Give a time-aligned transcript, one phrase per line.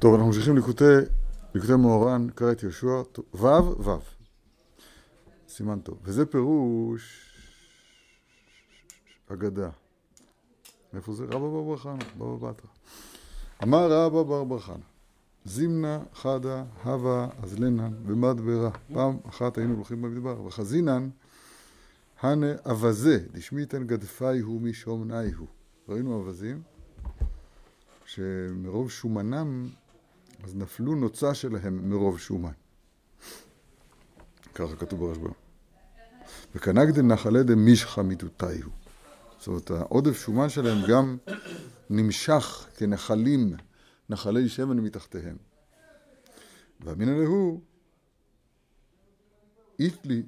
[0.00, 0.84] טוב, אנחנו ממשיכים ליקוטי,
[1.54, 3.02] ליקוטי מאורן, קרא את יהושע,
[3.34, 3.46] ו'
[3.84, 3.90] ו',
[5.48, 5.98] סימן טוב.
[6.02, 7.32] וזה פירוש
[9.32, 9.70] אגדה.
[10.94, 11.24] איפה זה?
[11.24, 12.70] רבא בר בר חנה, בבא בתרא.
[13.62, 14.84] אמר רבא בר בר חנה,
[15.44, 18.70] זימנה חדה הווה אזלנן ומדברה.
[18.92, 21.08] פעם אחת היינו הולכים במדבר, וחזינן
[22.20, 23.86] הנה אבזה, דשמיתן
[24.62, 25.48] משומנאי הוא.
[25.88, 26.62] ראינו אווזים
[28.04, 29.68] שמרוב שומנם
[30.44, 32.52] אז נפלו נוצה שלהם מרוב שומן.
[34.54, 35.28] ככה כתוב ברשב"א.
[36.54, 38.70] וקנגדן נחלה דמישחא מיתותיהו.
[39.38, 41.16] זאת אומרת, העודף שומן שלהם גם
[41.90, 43.54] נמשך כנחלים,
[44.10, 45.36] נחלי שמן מתחתיהם.
[46.80, 47.60] והמינא להו,
[49.78, 50.22] איתלי,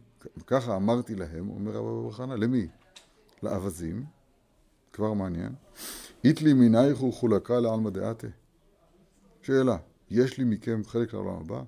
[0.47, 2.69] ככה אמרתי להם, אומר רבא בר חנא, למי?
[3.43, 4.05] לאווזים,
[4.93, 5.53] כבר מעניין,
[6.25, 8.27] איתלי מנייכו חולקה לעלמא דעתה.
[9.43, 9.77] שאלה,
[10.11, 11.63] יש לי מכם חלק לעולם הבא?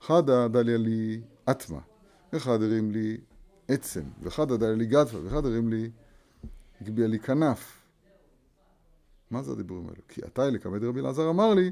[0.00, 1.80] חדא דליה לי אטמה,
[2.36, 3.16] אחד הרים לי
[3.68, 5.90] עצם, וחדא דליה לי גדפה, ואחד הרים לי,
[6.80, 7.78] הגביה לי כנף.
[9.30, 10.02] מה זה הדיבורים האלו?
[10.08, 11.70] כי אתה אלי כמד רבי אלעזר אמר לי,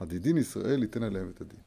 [0.00, 1.58] הדידין ישראל ייתן עליהם את הדין.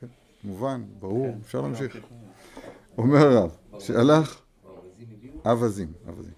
[0.00, 0.06] כן,
[0.44, 1.96] מובן, ברור, אפשר להמשיך.
[2.98, 4.40] אומר הרב, שהלך,
[5.44, 6.32] אווזים, אווזים.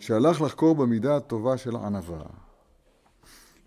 [0.00, 2.45] שהלך לחקור במידה הטובה של ענווה.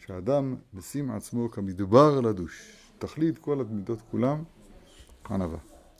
[0.09, 2.73] שהאדם משים עצמו כמדבר לדוש.
[2.99, 4.43] תכלית כל המידות כולם,
[5.29, 5.57] ענווה.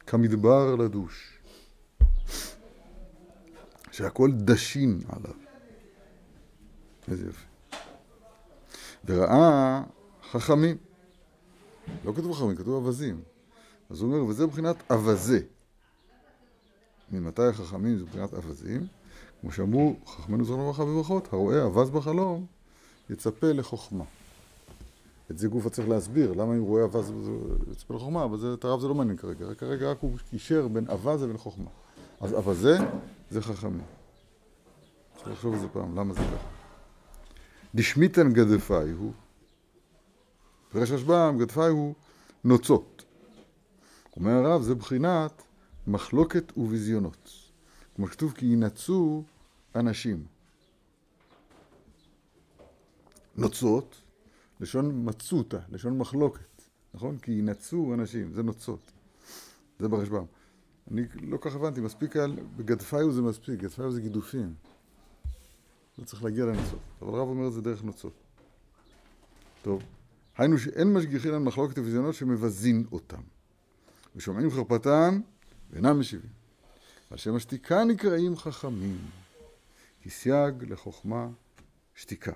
[0.07, 1.39] כמדבר לדוש.
[3.91, 5.33] שהכל דשין עליו.
[7.07, 7.45] איזה יופי.
[9.05, 9.83] וראה
[10.31, 10.77] חכמים.
[12.05, 13.21] לא כתוב חכמים, כתוב אווזים.
[13.89, 15.39] אז הוא אומר, וזה מבחינת אווזה.
[17.11, 18.88] ממתי החכמים זה מבחינת אווזים?
[19.41, 22.45] כמו שאמרו חכמינו זכרונו לברכה בברכות, הרואה אווז בחלום,
[23.09, 24.03] יצפה לחוכמה.
[25.31, 27.11] את זה גופה צריך להסביר, למה אם רואה אווז
[27.71, 30.89] יצפה לחוכמה, אבל זה, את הרב זה לא מעניין כרגע, כרגע רק הוא קישר בין
[30.89, 31.69] אווז לבין חוכמה.
[32.22, 32.78] אז אווזה
[33.29, 33.81] זה חכמים.
[35.16, 36.47] צריך לחשוב על זה פעם, למה זה ככה?
[37.75, 39.11] דשמיתן גדפאי הוא,
[40.72, 41.94] פרש השב"ם, גדפאי הוא
[42.44, 43.05] נוצות.
[44.16, 45.44] אומר הרב, זה בחינת
[45.88, 47.29] מחלוקת וביזיונות.
[47.95, 49.23] כמו שכתוב, כי ינצו
[49.75, 50.23] אנשים.
[53.39, 54.01] נוצות,
[54.59, 56.61] לשון מצותא, לשון מחלוקת,
[56.94, 57.17] נכון?
[57.17, 58.91] כי ינצו אנשים, זה נוצות.
[59.79, 60.25] זה ברשב"ם.
[60.91, 64.53] אני לא כך הבנתי, מספיק היה, בגדפיו זה מספיק, גדפיו זה גידופים.
[65.97, 66.79] לא צריך להגיע לנוצות.
[67.01, 68.13] אבל רב אומר את זה דרך נוצות.
[69.61, 69.83] טוב,
[70.38, 73.22] היינו שאין משגיחין על מחלוקת וויזיונות שמבזין אותם.
[74.16, 75.22] ושומעים חרפתן
[75.69, 76.29] ואינם משיבים.
[77.09, 78.97] על שם השתיקה נקראים חכמים,
[80.01, 81.28] כי סייג לחוכמה
[81.95, 82.33] שתיקה.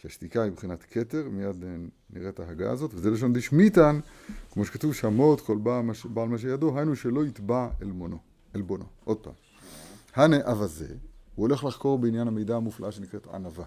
[0.00, 1.64] כי השתיקה היא מבחינת כתר, מיד
[2.10, 4.00] נראה את ההגה הזאת, וזה לשון דשמיתן,
[4.50, 5.58] כמו שכתוב שמות כל
[6.04, 8.18] בעל מה שידו, היינו שלא יתבע עלבונו,
[8.54, 8.84] עלבונו.
[9.04, 9.32] עוד פעם.
[10.14, 10.86] הנה אבזה,
[11.34, 13.64] הוא הולך לחקור בעניין המידע המופלאה שנקראת ענווה.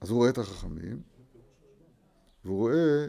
[0.00, 1.00] אז הוא רואה את החכמים,
[2.44, 3.06] והוא רואה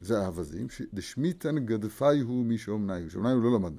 [0.00, 3.10] זה האווזים, דשמיתן גדפי הוא משאומני הוא.
[3.10, 3.78] שאומני הוא לא למדנו.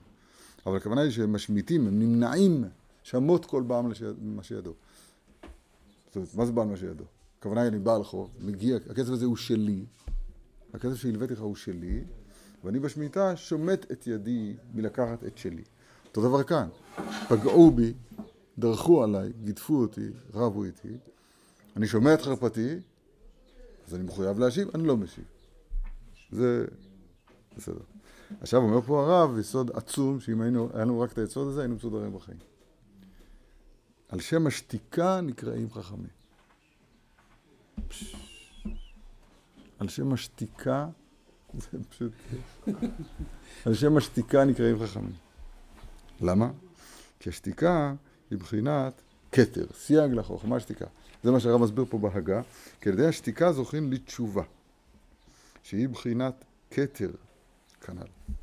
[0.65, 2.63] אבל הכוונה היא שהם משמיטים, הם נמנעים
[3.03, 3.91] שמות כל בעם
[4.21, 4.73] מה שידו.
[6.15, 7.03] זאת אומרת, מה זה בעל מה שידו?
[7.39, 9.85] הכוונה היא, אני בעל חוב, מגיע, הכסף הזה הוא שלי,
[10.73, 12.03] הכסף שהלוויתי לך הוא שלי,
[12.63, 15.63] ואני בשמיטה שומט את ידי מלקחת את שלי.
[16.05, 16.67] אותו דבר כאן,
[17.29, 17.93] פגעו בי,
[18.57, 20.97] דרכו עליי, גידפו אותי, רבו איתי,
[21.75, 22.75] אני שומע את חרפתי,
[23.87, 25.25] אז אני מחויב להשיב, אני לא משיב.
[26.31, 26.65] זה
[27.57, 27.81] בסדר.
[28.41, 31.75] עכשיו אומר פה הרב יסוד עצום, שאם היינו, היה לנו רק את היסוד הזה, היינו
[31.75, 32.54] מסודרים בחיים.
[34.09, 36.09] על שם השתיקה נקראים חכמים.
[39.79, 40.87] על שם השתיקה,
[41.53, 42.11] זה פשוט...
[43.65, 45.13] על שם השתיקה נקראים חכמים.
[46.21, 46.51] למה?
[47.19, 47.93] כי השתיקה
[48.31, 49.01] היא בחינת
[49.31, 50.85] כתר, סייג לחוכמה שתיקה.
[51.23, 52.41] זה מה שהרב מסביר פה בהגה,
[52.81, 54.43] כי על ידי השתיקה זוכים לתשובה.
[55.63, 57.11] שהיא בחינת כתר,
[57.81, 58.33] כנ"ל.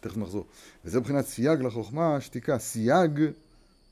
[0.00, 0.46] תכף נחזור.
[0.84, 2.58] וזה בחינת סייג לחוכמה, שתיקה.
[2.58, 3.20] סייג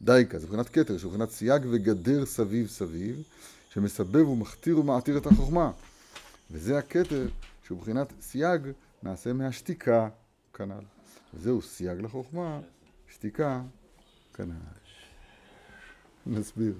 [0.02, 3.22] דייקה, זה בחינת כתר, שהוא בחינת סייג וגדר סביב סביב,
[3.70, 5.70] שמסבב ומכתיר ומעטיר את החוכמה.
[6.50, 7.28] וזה הכתר,
[7.64, 8.62] שהוא בחינת סייג,
[9.02, 10.08] נעשה מהשתיקה,
[10.54, 10.84] כנ"ל.
[11.34, 12.60] וזהו סייג לחוכמה,
[13.08, 13.62] שתיקה,
[14.34, 14.80] כנ"ל.
[16.26, 16.74] נסביר.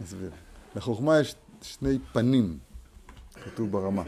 [0.00, 0.30] נסביר.
[0.76, 2.58] לחוכמה יש שני פנים.
[3.44, 4.02] כתוב ברמה.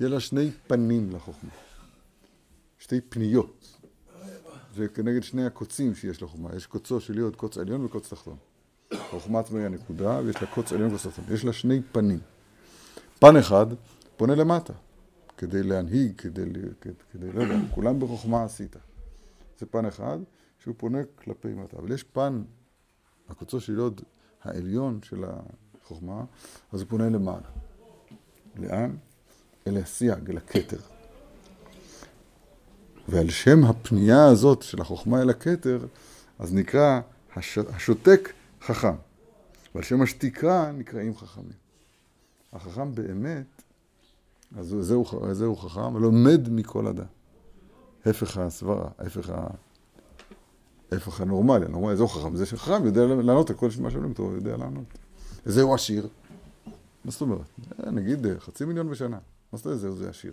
[0.00, 1.50] יהיה לה שני פנים לחוכמה.
[2.78, 3.81] שתי פניות.
[4.74, 6.50] זה כנגד שני הקוצים שיש לחוכמה.
[6.56, 8.36] יש קוצו של יוד, קוץ עליון וקוץ תחתון.
[8.92, 11.24] החוכמה עצמה היא הנקודה, ויש לה קוץ עליון וקוץ תחתון.
[11.34, 12.20] יש לה שני פנים.
[13.18, 13.66] פן אחד
[14.16, 14.72] פונה למטה,
[15.36, 16.44] כדי להנהיג, כדי,
[16.80, 18.76] כדי, כדי לא יודע, כולם בחוכמה עשית.
[19.58, 20.18] זה פן אחד
[20.58, 21.76] שהוא פונה כלפי מטה.
[21.78, 22.42] אבל יש פן,
[23.28, 24.00] הקוצו של יוד
[24.42, 25.24] העליון של
[25.82, 26.24] החוכמה,
[26.72, 27.48] אז הוא פונה למעלה.
[28.56, 28.96] לאן?
[29.66, 30.91] אל הסייג, אל הכתר.
[33.08, 35.86] ועל שם הפנייה הזאת של החוכמה אל הכתר,
[36.38, 37.00] אז נקרא
[37.36, 37.58] הש...
[37.58, 38.32] השותק
[38.62, 38.94] חכם.
[39.74, 41.62] ועל שם השתיקה נקראים חכמים.
[42.52, 43.62] החכם באמת,
[44.56, 47.04] אז זהו, זהו חכם, לומד מכל אדם.
[48.06, 49.46] הפך הסברה, הפך, ה...
[50.92, 54.34] הפך הנורמלי, הנורמלי זהו חכם, זה שחכם יודע לענות על כל מה שאומרים אותו, הוא
[54.34, 54.84] יודע לענות.
[55.44, 56.08] זהו עשיר.
[57.04, 57.46] מה זאת אומרת?
[57.86, 59.18] נגיד חצי מיליון בשנה.
[59.52, 60.32] מה זאת אומרת זהו זה עשיר?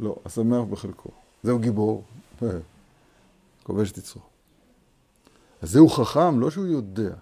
[0.00, 1.25] לא, השמח בחלקו.
[1.42, 2.04] זהו גיבור,
[3.62, 4.22] כובש את יצרו.
[5.62, 7.14] אז זהו חכם, לא שהוא יודע,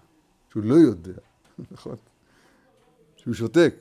[0.51, 1.21] שהוא לא יודע,
[1.73, 1.97] נכון?
[3.17, 3.75] שהוא שותק,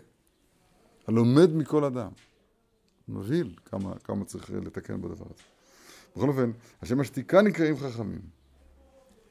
[1.07, 2.11] הלומד מכל אדם.
[3.07, 5.43] מבהיל כמה, כמה צריך לתקן בדבר הזה.
[6.15, 6.51] בכל אופן,
[6.81, 8.21] השם השתיקה נקראים חכמים.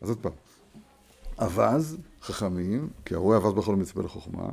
[0.00, 0.32] אז עוד פעם,
[1.38, 4.48] אווז, חכמים, כי הרואה אווז בכל מצפה לחוכמה,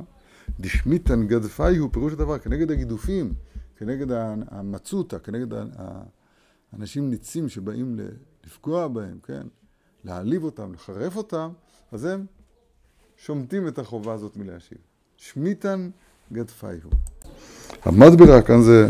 [0.60, 3.34] דשמיתן גדפאי הוא פירוש הדבר, כנגד הגידופים,
[3.76, 4.06] כנגד
[4.48, 5.46] המצותא, כנגד
[6.72, 7.98] האנשים ניצים שבאים
[8.44, 9.46] לפגוע בהם, כן?
[10.04, 11.50] להעליב אותם, לחרף אותם,
[11.92, 12.26] אז הם
[13.16, 14.78] שומטים את החובה הזאת מלהשיב.
[15.16, 15.90] שמיתן
[16.32, 16.92] גדפאי הוא.
[17.82, 18.88] המדברה כאן זה...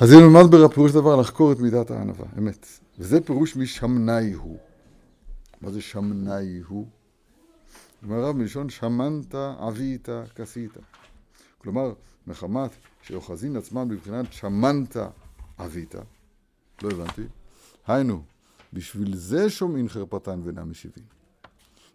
[0.00, 2.66] אז הנה מדברה פירוש דבר לחקור את מידת הענווה, אמת.
[2.98, 4.58] וזה פירוש משמנאי הוא.
[5.60, 6.86] מה זה שמנאי הוא?
[8.02, 10.70] אומר הרב מלשון שמנת עבית כסית.
[11.58, 11.92] כלומר,
[12.26, 12.70] מחמת
[13.02, 14.96] שאוחזין עצמם בבחינת שמנת
[15.58, 15.94] עבית.
[16.82, 17.22] לא הבנתי.
[17.86, 18.22] היינו,
[18.72, 21.04] בשביל זה שומעים חרפתן ואינם משיבים.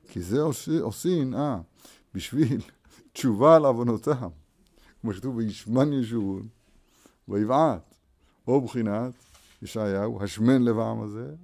[0.07, 0.41] כי זה
[0.81, 1.59] עושים, אה,
[2.13, 2.61] בשביל
[3.13, 4.29] תשובה על עוונותם.
[5.01, 6.47] כמו שכתוב וישמן ישורון,
[7.27, 7.95] ויבעט,
[8.47, 9.13] או בחינת
[9.61, 11.35] ישעיהו, השמן לב העם הזה,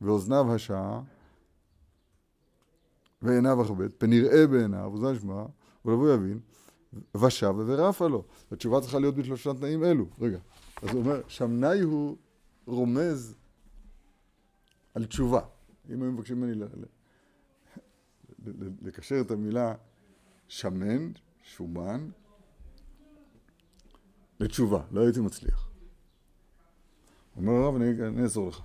[0.00, 1.00] ואוזניו השעה,
[3.22, 5.44] ועיניו אכבד, פן יראה בעיניו, וזה נשמע,
[5.84, 6.40] ולבוא יבין,
[7.16, 8.24] ושב ורפה לו.
[8.52, 10.06] התשובה צריכה להיות בשלושה תנאים אלו.
[10.20, 10.38] רגע,
[10.82, 12.16] אז הוא אומר, שמנאי הוא
[12.66, 13.34] רומז
[14.94, 15.40] על תשובה.
[15.90, 16.64] אם היו מבקשים ממני
[18.82, 19.74] לקשר את המילה
[20.48, 21.10] שמן,
[21.42, 22.08] שומן,
[24.40, 25.70] לתשובה, לא הייתי מצליח.
[27.36, 28.60] אומר הרב, אני אעזור לך.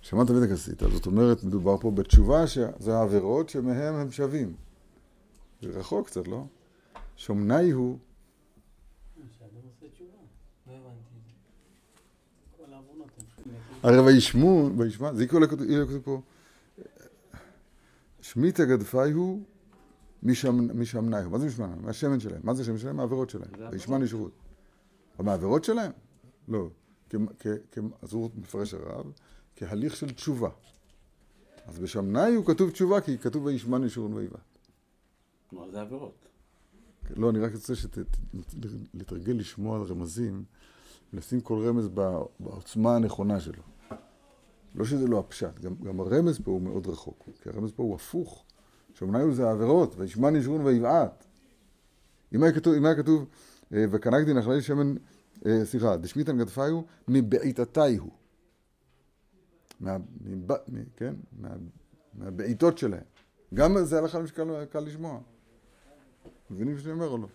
[0.00, 4.54] שמעת ואת הכסית, זאת אומרת, מדובר פה בתשובה שזה העבירות שמהם הם שווים.
[5.62, 6.46] זה רחוק קצת, לא?
[7.16, 7.98] שומנאי הוא...
[13.86, 16.20] הרי וישמו, וישמע, זה יקראו לכתוב פה,
[18.20, 18.62] שמיטה
[19.14, 19.42] הוא
[20.74, 21.32] משמנאי הוא.
[21.32, 21.78] מה זה משמנאי?
[21.80, 22.40] מהשמן שלהם.
[22.44, 22.96] מה זה השמן שלהם?
[22.96, 23.50] מהעבירות שלהם.
[23.72, 24.32] וישמן ישרות.
[25.18, 25.92] מהעבירות שלהם?
[26.48, 26.68] לא.
[28.02, 29.12] אז הוא מפרש הרב.
[29.56, 30.50] כהליך של תשובה.
[31.66, 34.58] אז בשמנאי הוא כתוב תשובה, כי כתוב וישמן ישורון ויבעט.
[35.50, 36.28] כלומר, זה עבירות.
[37.16, 37.72] לא, אני רק רוצה
[38.94, 40.44] לתרגל לשמוע על רמזים,
[41.12, 41.88] ולשים כל רמז
[42.40, 43.62] בעוצמה הנכונה שלו.
[44.76, 47.94] לא שזה לא הפשט, גם, גם הרמז פה הוא מאוד רחוק, כי הרמז פה הוא
[47.94, 48.44] הפוך.
[49.00, 51.24] הוא זה העבירות, וישמן ישורון ויבעט.
[52.34, 53.26] אם היה כתוב, אם היה כתוב
[53.72, 54.94] אה, וקנקדי נחלי שמן,
[55.46, 58.10] אה, סליחה, דשמיתן גדפיו, מבעיטתי הוא.
[59.80, 61.14] מה, מב, מ, כן?
[61.40, 61.48] מה,
[62.14, 63.04] מהבעיטות שלהם.
[63.54, 65.20] גם זה הלכה למשקל קל לשמוע.
[66.50, 67.28] מבינים שאני אומר או לא?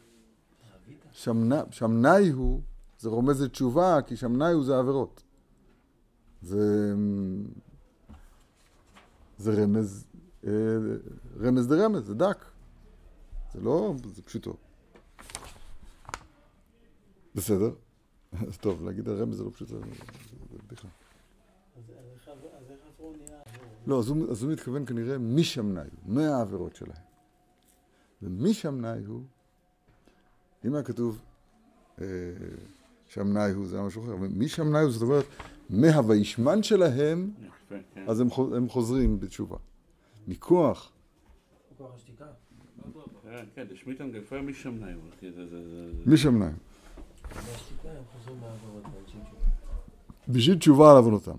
[1.72, 2.62] שמנאי הוא,
[3.00, 5.24] זה רומז לתשובה, כי שמנאי הוא זה עבירות.
[6.42, 6.94] זה,
[9.38, 10.06] זה רמז,
[10.48, 10.52] אה,
[11.40, 12.46] רמז דה רמז, זה דק.
[13.54, 14.54] זה לא, זה פשוטו.
[17.36, 17.72] בסדר.
[18.62, 19.78] טוב, להגיד הרמז זה לא פשוט, זה
[20.68, 20.88] בדיחה.
[23.88, 27.04] לא, אז הוא, אז הוא מתכוון כנראה משמנאי הוא, מהעבירות שלהם.
[28.22, 29.24] ומשמנאי הוא,
[30.66, 31.22] אם היה כתוב
[32.02, 32.06] אה,
[33.08, 35.26] שמנאי הוא, זה היה משהו אחר, משמנאי הוא, זאת אומרת,
[35.72, 37.32] מהוישמן שלהם,
[37.70, 38.04] כן.
[38.08, 39.58] אז הם, הם חוזרים בתשובה.
[40.28, 40.92] מכוח.
[41.76, 42.26] מכוח השתיקה.
[43.24, 43.46] כן,
[46.04, 46.12] כן.
[46.12, 46.52] משמנאי.
[50.28, 51.36] בשביל תשובה על עוונותם.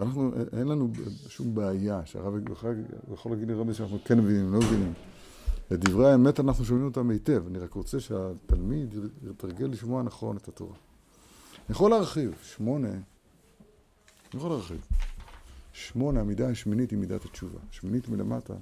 [0.00, 0.88] אנחנו, אין לנו
[1.28, 2.34] שום בעיה שהרב
[3.12, 4.92] יכול להגיד לרבי שאנחנו כן מבינים, לא מבינים.
[5.72, 8.94] את דברי האמת אנחנו שומעים אותם היטב, אני רק רוצה שהתלמיד
[9.30, 10.76] יתרגל לשמוע נכון את התורה.
[11.70, 13.02] אני יכול להרחיב, שמונה, אני
[14.34, 14.86] יכול להרחיב.
[15.72, 17.58] שמונה, המידה השמינית היא מידת התשובה.
[17.70, 18.54] שמינית מלמטה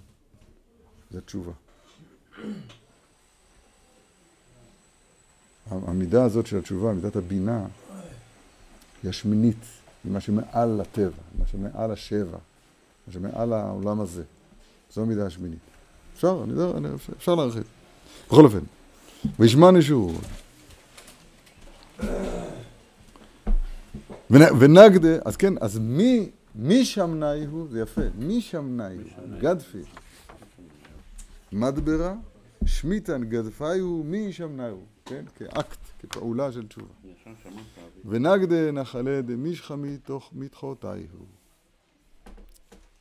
[1.10, 1.52] זה תשובה.
[5.70, 7.66] המידה הזאת של התשובה, מידת הבינה,
[9.02, 9.64] היא השמינית,
[10.04, 12.38] היא מה שמעל הטבע, מה שמעל השבע,
[13.06, 14.22] מה שמעל העולם הזה.
[14.92, 15.58] זו המידה השמינית.
[16.14, 17.64] אפשר, אני יודע, אני, אפשר, אפשר להרחיב.
[18.26, 18.64] בכל אופן,
[19.38, 20.12] וישמע נשור.
[24.30, 29.82] ונגדה, אז כן, אז מי, מי שמנאי הוא, זה יפה, מי שמנאי הוא, גדפי,
[31.52, 32.14] מדברה,
[32.64, 36.94] שמיתן גדפי הוא, מי שמנאי הוא, כן, כאקט, כפעולה של תשובה.
[38.04, 41.26] ונגדה נחלה דמישחא מתוך מתחותי הוא.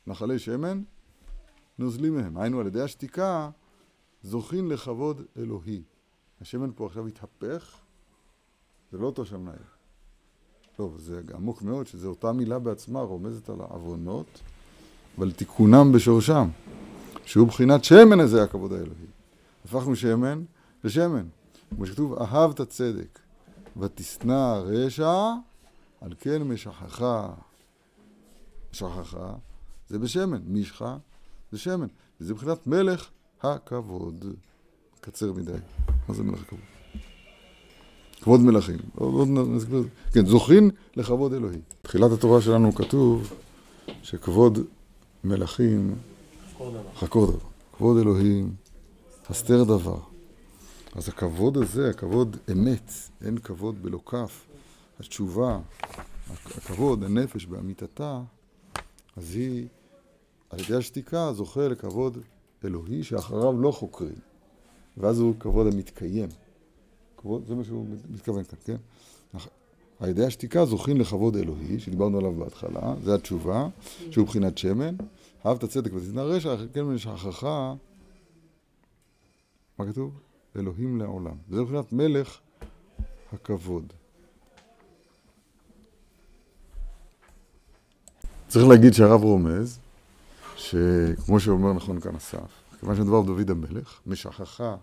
[0.06, 0.82] נחלי שמן,
[1.78, 2.38] נוזלים מהם.
[2.38, 3.50] היינו על ידי השתיקה,
[4.22, 5.82] זוכין לכבוד אלוהי.
[6.40, 7.78] השמן פה עכשיו התהפך,
[8.92, 9.77] זה לא אותו שמנאי.
[10.78, 14.40] טוב, זה עמוק מאוד, שזו אותה מילה בעצמה רומזת על העוונות
[15.18, 16.48] ועל תיקונם בשורשם,
[17.24, 19.06] שהוא בחינת שמן הזה הכבוד האלוהי.
[19.64, 20.44] הפכנו שמן
[20.84, 21.26] לשמן.
[21.70, 23.18] כמו שכתוב, אהבת צדק
[23.76, 25.32] ותשנא רשע,
[26.00, 27.28] על כן משכחה.
[28.72, 29.34] משכחה
[29.88, 30.96] זה בשמן, משחה
[31.52, 31.88] זה שמן.
[32.20, 33.08] וזה מבחינת מלך
[33.42, 34.24] הכבוד.
[35.00, 35.52] קצר מדי.
[36.08, 36.77] מה זה מלך הכבוד?
[38.28, 38.78] כבוד מלכים.
[40.12, 41.58] כן, זוכין לכבוד אלוהי.
[41.82, 43.32] תחילת התורה שלנו כתוב
[44.02, 44.58] שכבוד
[45.24, 45.94] מלכים
[46.96, 47.38] חקור דבר.
[47.76, 48.54] כבוד אלוהים,
[49.28, 49.98] הסתר דבר.
[50.94, 52.92] אז הכבוד הזה, הכבוד אמת,
[53.24, 54.46] אין כבוד בלא כף.
[55.00, 55.58] התשובה,
[56.56, 58.20] הכבוד, הנפש באמיתתה,
[59.16, 59.66] אז היא,
[60.50, 62.18] על ידי השתיקה, זוכה לכבוד
[62.64, 64.18] אלוהי שאחריו לא חוקרים.
[64.96, 66.28] ואז הוא כבוד המתקיים.
[67.18, 68.76] כבוד, זה מה שהוא מתכוון כאן, כן?
[70.00, 73.68] על ידי השתיקה זוכים לכבוד אלוהי, שדיברנו עליו בהתחלה, זה התשובה,
[74.10, 74.94] שהוא מבחינת שמן.
[75.46, 77.44] אהבת צדק ותתנא רשע, כן משכחך,
[79.78, 80.20] מה כתוב?
[80.56, 81.36] אלוהים לעולם.
[81.50, 82.38] זה מבחינת מלך
[83.32, 83.92] הכבוד.
[88.48, 89.78] צריך להגיד שהרב רומז,
[90.56, 94.76] שכמו שאומר נכון כאן אסף, כיוון שמדובר בדוד המלך, משכחה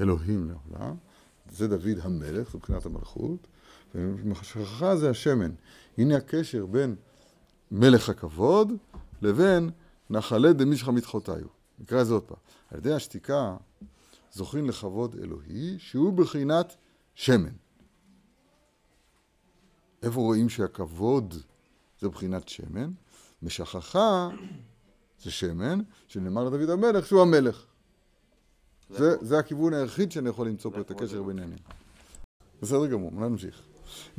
[0.00, 0.94] אלוהים לעולם,
[1.50, 3.46] זה דוד המלך, זו מבחינת המלכות,
[3.94, 5.52] ומשכחה זה השמן.
[5.98, 6.96] הנה הקשר בין
[7.70, 8.72] מלך הכבוד
[9.22, 9.70] לבין
[10.10, 11.46] נחלה דמישכא מתחותיו.
[11.78, 12.38] נקרא את זה עוד פעם.
[12.70, 13.56] על ידי השתיקה
[14.32, 16.76] זוכים לכבוד אלוהי, שהוא בחינת
[17.14, 17.52] שמן.
[20.02, 21.34] איפה רואים שהכבוד
[22.00, 22.92] זה בחינת שמן?
[23.42, 24.28] משכחה
[25.22, 27.66] זה שמן, שנאמר לדוד המלך שהוא המלך.
[28.98, 31.50] זה, זה הכיוון היחיד שאני יכול למצוא פה את הקשר ביניהם.
[32.62, 33.62] בסדר גמור, נמשיך.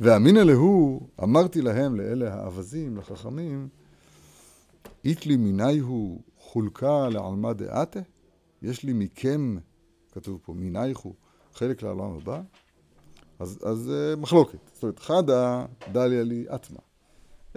[0.00, 3.68] ואמינא להו, אמרתי להם, לאלה האווזים, לחכמים,
[5.04, 8.00] איתלי מיני הוא חולקה לעלמא דעתה?
[8.62, 9.56] יש לי מכם,
[10.12, 11.14] כתוב פה, מינייכו,
[11.54, 12.40] חלק לעולם הבא?
[13.38, 14.58] אז, אז uh, מחלוקת.
[14.72, 16.78] זאת אומרת, חדה דליה לי אטמה.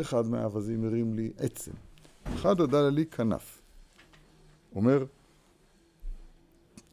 [0.01, 1.71] אחד מהאווזים הרים לי עצם.
[2.35, 3.61] חדה דליה לי כנף.
[4.75, 5.05] אומר,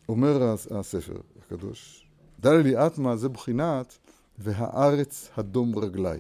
[0.08, 2.06] אומר הספר הקדוש,
[2.40, 3.98] דליה לי אטמה זה בחינת
[4.38, 6.18] והארץ הדום רגלי.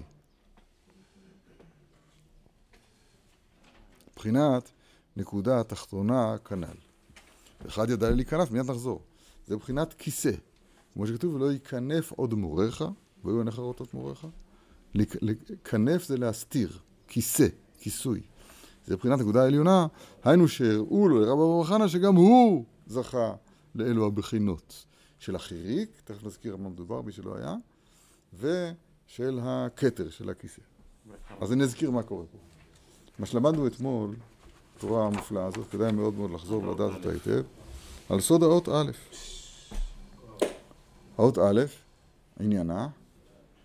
[4.16, 4.70] בחינת
[5.16, 6.76] נקודה תחתונה כנ"ל.
[7.66, 9.00] אחד ידע לי כנף, מיד נחזור.
[9.46, 10.32] זה בחינת כיסא.
[10.94, 12.84] כמו שכתוב, ולא ייכנף עוד מוריך,
[13.24, 14.26] והיו עיניך רואות מוריך.
[15.64, 16.78] כנף זה להסתיר,
[17.08, 17.46] כיסא,
[17.78, 18.20] כיסוי.
[18.86, 19.86] זה מבחינת נקודה העליונה,
[20.24, 23.34] היינו שהראו לו לרב אברהם חנה שגם הוא זכה
[23.76, 24.84] לאלו הבחינות
[25.18, 27.54] של החיריק, תכף נזכיר על מה מדובר, מי שלא היה,
[28.34, 30.62] ושל הכתר, של הכיסא.
[31.40, 32.38] אז אני אזכיר מה קורה פה.
[33.18, 34.16] מה שלמדנו אתמול,
[34.76, 37.42] התורה המופלאה הזאת, כדאי מאוד מאוד לחזור ולדעת אותה היטב,
[38.08, 38.90] על סוד האות א'.
[41.18, 41.60] האות א',
[42.40, 42.88] עניינה,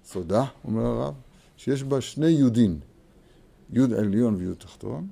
[0.06, 1.14] סודה, אומר הרב,
[1.58, 2.80] שיש בה שני יודין,
[3.70, 5.08] יוד עליון ויוד תחתון,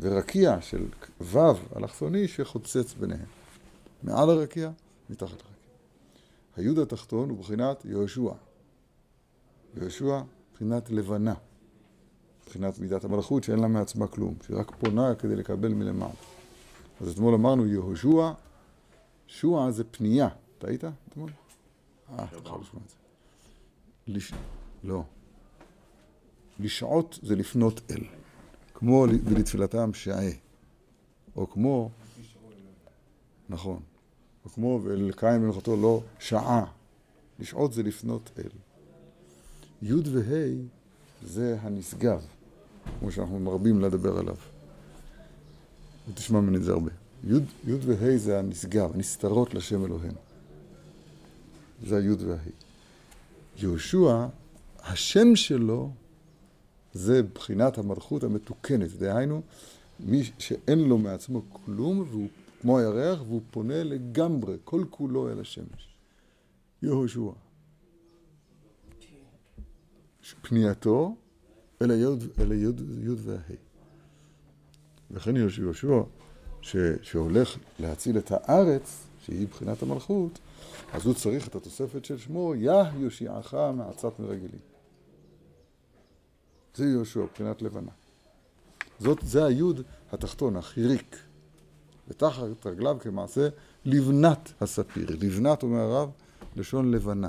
[0.00, 0.86] ורקיע של
[1.20, 1.38] ו'
[1.76, 3.41] אלכסוני שחוצץ ביניהם.
[4.02, 4.70] מעל הרקיע,
[5.10, 5.46] מתחת לרקיע.
[6.56, 8.32] היוד התחתון הוא בחינת יהושע.
[9.76, 10.20] יהושע,
[10.54, 11.34] בחינת לבנה.
[12.42, 16.12] מבחינת מידת המלכות שאין לה מעצמה כלום, שהיא רק פונה כדי לקבל מלמעלה.
[17.00, 18.32] אז אתמול אמרנו יהושע,
[19.26, 20.28] שוע זה פנייה.
[20.58, 21.30] אתה היית אתמול?
[22.10, 22.96] אה, אתה יכול לשמוע את זה.
[24.06, 24.32] לש...
[24.84, 25.02] לא.
[26.60, 28.04] לשעות זה לפנות אל.
[28.74, 30.30] כמו ולתפילתם שעה.
[31.36, 31.90] או כמו...
[33.48, 33.80] נכון.
[34.44, 36.64] או כמו ולקיים במלאכתו לא שעה.
[37.40, 38.50] לשעות זה לפנות אל.
[39.82, 40.48] י' וה'
[41.26, 42.26] זה הנשגב.
[43.00, 44.36] כמו שאנחנו מרבים לדבר עליו.
[46.08, 46.90] ותשמע ממני את זה הרבה.
[47.24, 50.18] י' וה' זה הנשגב, הנסתרות לשם אלוהינו.
[51.86, 52.36] זה הי' וה'.
[53.58, 54.26] יהושע,
[54.82, 55.90] השם שלו
[56.94, 58.90] זה בחינת המלכות המתוקנת.
[58.98, 59.42] דהיינו,
[60.00, 62.28] מי שאין לו מעצמו כלום, והוא
[62.62, 65.96] כמו הירח, והוא פונה לגמרי, כל כולו אל השמש.
[66.82, 67.30] יהושע.
[70.42, 71.16] פנייתו
[71.82, 72.66] אל הי'
[73.16, 73.40] והה'.
[75.10, 76.02] וכן יהושע,
[77.02, 80.38] שהולך להציל את הארץ, שהיא בחינת המלכות,
[80.92, 84.60] אז הוא צריך את התוספת של שמו, יא יושיעך מעצת מרגלים.
[86.74, 87.92] זה יהושע, בחינת לבנה.
[88.98, 89.80] זאת, זה היוד
[90.12, 91.31] התחתון, החיריק.
[92.08, 93.48] ותחת רגליו כמעשה
[93.84, 95.10] לבנת הספיר.
[95.10, 96.10] לבנת, אומר הרב,
[96.56, 97.28] לשון לבנה.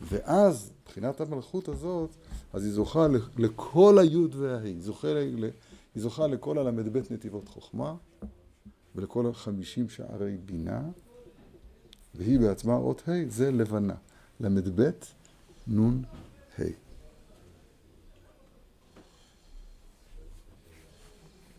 [0.00, 2.10] ואז, מבחינת המלכות הזאת,
[2.52, 3.06] אז היא זוכה
[3.38, 4.74] לכל היוד וההיא.
[4.74, 5.08] היא זוכה,
[5.94, 7.94] היא זוכה לכל הל"ב נתיבות חוכמה,
[8.96, 10.82] ולכל החמישים שערי בינה,
[12.14, 13.94] והיא בעצמה אות ה', זה לבנה.
[14.40, 14.90] ל"ב
[15.66, 16.02] נון
[16.58, 16.62] ה'.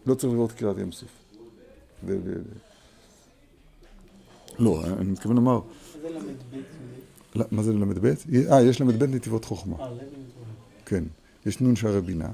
[0.06, 1.23] לא צריך לראות קריאת ים סוף.
[4.60, 5.62] לא, אני מתכוון לומר...
[7.52, 8.14] מה זה ל"ב?
[8.52, 9.76] אה, יש ל"ב נתיבות חוכמה.
[9.80, 9.90] אה,
[10.86, 11.04] כן.
[11.46, 12.30] יש נון שערי בינה,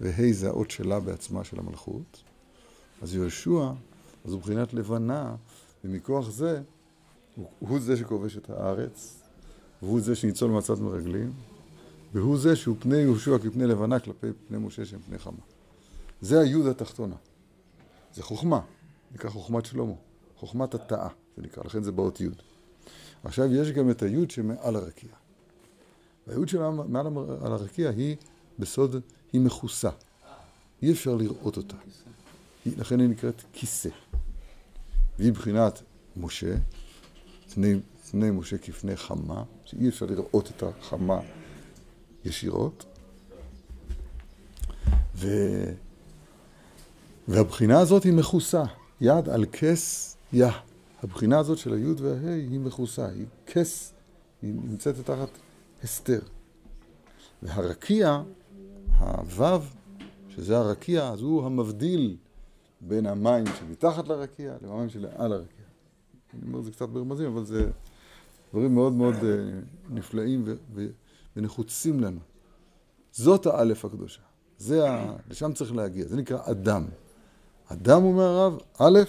[0.00, 2.22] וה' זה האות שלה בעצמה של המלכות.
[3.02, 3.70] אז יהושע,
[4.24, 5.34] אז הוא מבחינת לבנה,
[5.84, 6.62] ומכוח זה,
[7.36, 9.22] הוא, הוא זה שכובש את הארץ,
[9.82, 11.32] והוא זה שניצול מצד מרגלים,
[12.14, 15.42] והוא זה שהוא פני יהושע כפני לבנה כלפי פני משה שהם פני חמה.
[16.20, 17.16] זה היוד התחתונה.
[18.14, 18.60] זה חוכמה,
[19.14, 19.92] נקרא חוכמת שלמה.
[20.36, 22.42] חוכמת התאה, זה נקרא, לכן זה באות יוד.
[23.24, 25.10] עכשיו יש גם את היוד שמעל הרקיע.
[26.26, 27.06] והיוד שמעל
[27.40, 28.16] הרקיע היא
[28.58, 28.96] בסוד,
[29.32, 29.90] היא מכוסה.
[30.82, 31.76] אי אפשר לראות אותה.
[32.66, 33.88] לכן היא נקראת כיסא.
[35.18, 35.82] והיא בחינת
[36.16, 36.56] משה,
[37.54, 37.74] פני,
[38.10, 41.20] פני משה כפני חמה, שאי אפשר לראות את החמה
[42.24, 42.84] ישירות.
[45.14, 45.28] ו...
[47.28, 48.62] והבחינה הזאת היא מכוסה,
[49.00, 50.50] יד על כס יה.
[51.02, 53.92] הבחינה הזאת של היוד והה' היא מכוסה, היא כס,
[54.42, 55.28] היא נמצאת תחת
[55.82, 56.20] הסתר.
[57.42, 58.22] והרקיע,
[58.98, 59.62] הוו,
[60.28, 62.16] שזה הרקיע, אז הוא המבדיל
[62.80, 65.64] בין המים שמתחת לרקיע למים שלעל הרקיע.
[66.34, 67.70] אני אומר את זה קצת ברמזים, אבל זה
[68.50, 69.24] דברים מאוד מאוד uh,
[69.90, 70.44] נפלאים
[71.36, 72.20] ונחוצים לנו.
[73.12, 74.20] זאת האלף הקדושה.
[74.58, 75.16] זה ה...
[75.30, 76.06] לשם צריך להגיע.
[76.06, 76.84] זה נקרא אדם.
[77.66, 79.00] אדם, אומר הרב, א',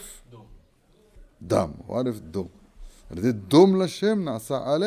[1.41, 2.47] דם, או א', דום.
[3.09, 4.85] על ידי דום לשם נעשה א',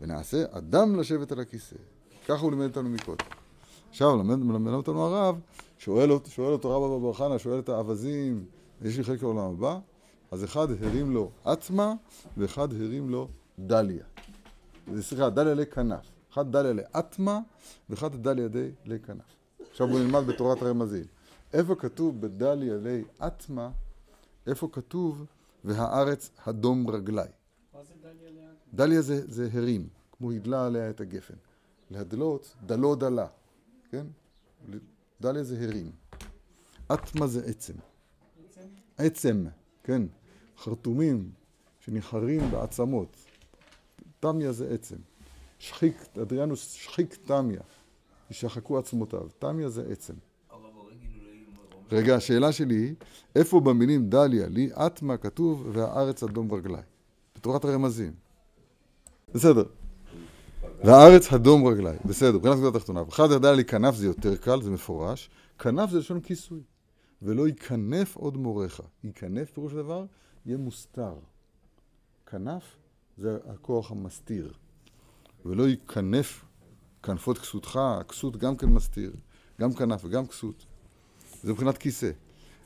[0.00, 1.76] ונעשה אדם לשבת על הכיסא.
[2.28, 3.26] ככה הוא לימד אותנו מקודם.
[3.90, 5.40] עכשיו, מלמד, מלמד אותנו הרב,
[5.78, 8.44] שואל, שואל אותו רבא בר חנא, שואל את האווזים,
[8.82, 9.78] יש לי חלק לעולם הבא?
[10.30, 11.94] אז אחד הרים לו אטמה,
[12.36, 14.04] ואחד הרים לו דליה.
[15.00, 16.06] סליחה, דליה לכנף.
[16.32, 17.40] אחד דליה לאטמה,
[17.90, 19.24] ואחד דליה די לכנף.
[19.70, 21.04] עכשיו בואו נלמד בתורת הרמזים.
[21.54, 23.70] איפה כתוב בדליה לי אטמה,
[24.46, 25.24] איפה כתוב
[25.64, 27.22] והארץ הדום רגלי.
[27.74, 28.56] מה זה דליה לאט?
[28.74, 31.34] דליה זה, זה הרים, כמו הדלה עליה את הגפן.
[31.90, 33.26] להדלות, דלו דלה,
[33.90, 34.06] כן?
[35.20, 35.90] דליה זה הרים.
[36.94, 37.74] אטמה זה עצם.
[38.42, 38.68] בעצם?
[38.98, 39.46] עצם,
[39.82, 40.02] כן.
[40.58, 41.32] חרטומים
[41.80, 43.16] שנחרים בעצמות.
[44.20, 44.96] תמיה זה עצם.
[45.58, 47.60] שחיק, אדריאנוס שחיק תמיה.
[48.30, 49.28] ישחקו עצמותיו.
[49.38, 50.14] תמיה זה עצם.
[51.94, 52.94] רגע, השאלה שלי היא,
[53.36, 56.78] איפה במילים דליה לי אטמה כתוב והארץ אדום רגלי?
[57.36, 58.12] בתורת הרמזים.
[59.34, 59.64] בסדר.
[60.84, 63.02] והארץ אדום רגלי, בסדר, מבחינת נקודת התחתונה.
[63.08, 65.30] אחד דליה לי כנף זה יותר קל, זה מפורש.
[65.58, 66.60] כנף זה לשון כיסוי.
[67.22, 68.80] ולא ייכנף עוד מורך.
[69.04, 70.04] ייכנף, פירוש הדבר,
[70.46, 71.14] יהיה מוסתר.
[72.26, 72.62] כנף
[73.18, 74.52] זה הכוח המסתיר.
[75.44, 76.44] ולא ייכנף
[77.02, 79.12] כנפות כסותך, הכסות גם כן מסתיר.
[79.60, 80.66] גם כנף וגם כסות.
[81.44, 82.10] זה מבחינת כיסא.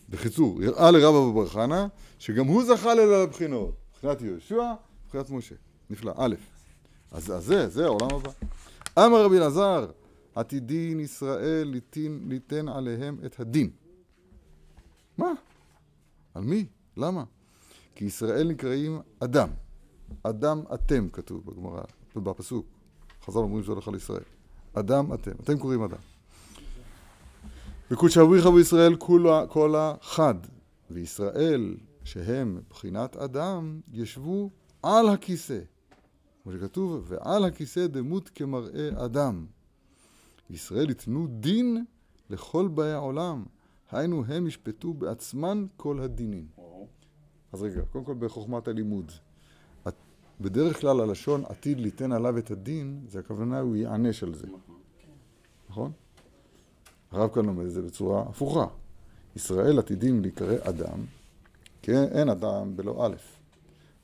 [0.09, 1.87] בקיצור, הראה לרבא בבר חנא,
[2.19, 3.75] שגם הוא זכה לליל הבחינות.
[3.95, 4.73] מבחינת יהושע,
[5.07, 5.55] מבחינת משה.
[5.91, 6.13] נפלא.
[6.17, 6.35] א',
[7.13, 8.31] אז, אז זה, זה העולם הבא.
[8.99, 9.91] אמר רבי אלעזר,
[10.35, 13.71] עתידין ישראל ליתן, ליתן עליהם את הדין.
[15.19, 15.33] מה?
[16.35, 16.67] על מי?
[16.97, 17.25] למה?
[17.95, 19.49] כי ישראל נקראים אדם.
[20.23, 21.83] אדם אתם, כתוב בגמרא,
[22.17, 22.67] בפסוק.
[23.25, 24.23] חז"ל אומרים שהולך על ישראל.
[24.73, 25.31] אדם אתם.
[25.31, 26.18] אתם קוראים אדם.
[27.91, 30.35] וקודשא בישראל כולה, כולה חד.
[30.91, 34.51] וישראל, שהם בחינת אדם, ישבו
[34.83, 35.61] על הכיסא.
[36.43, 39.47] כמו שכתוב, ועל הכיסא דמות כמראה אדם.
[40.51, 41.85] ישראל יתנו דין
[42.31, 43.45] לכל באי העולם,
[43.91, 46.47] היינו הם ישפטו בעצמן כל הדינים.
[47.53, 49.13] אז רגע, קודם כל בחוכמת הלימוד.
[50.41, 54.47] בדרך כלל הלשון עתיד ליתן עליו את הדין, זה הכוונה הוא ייענש על זה,
[55.71, 55.93] נכון.
[57.13, 58.67] הרב כאן לומד את זה בצורה הפוכה.
[59.37, 60.99] ישראל עתידים להיקרא אדם,
[61.83, 63.15] כי אין- אדם בלא א'.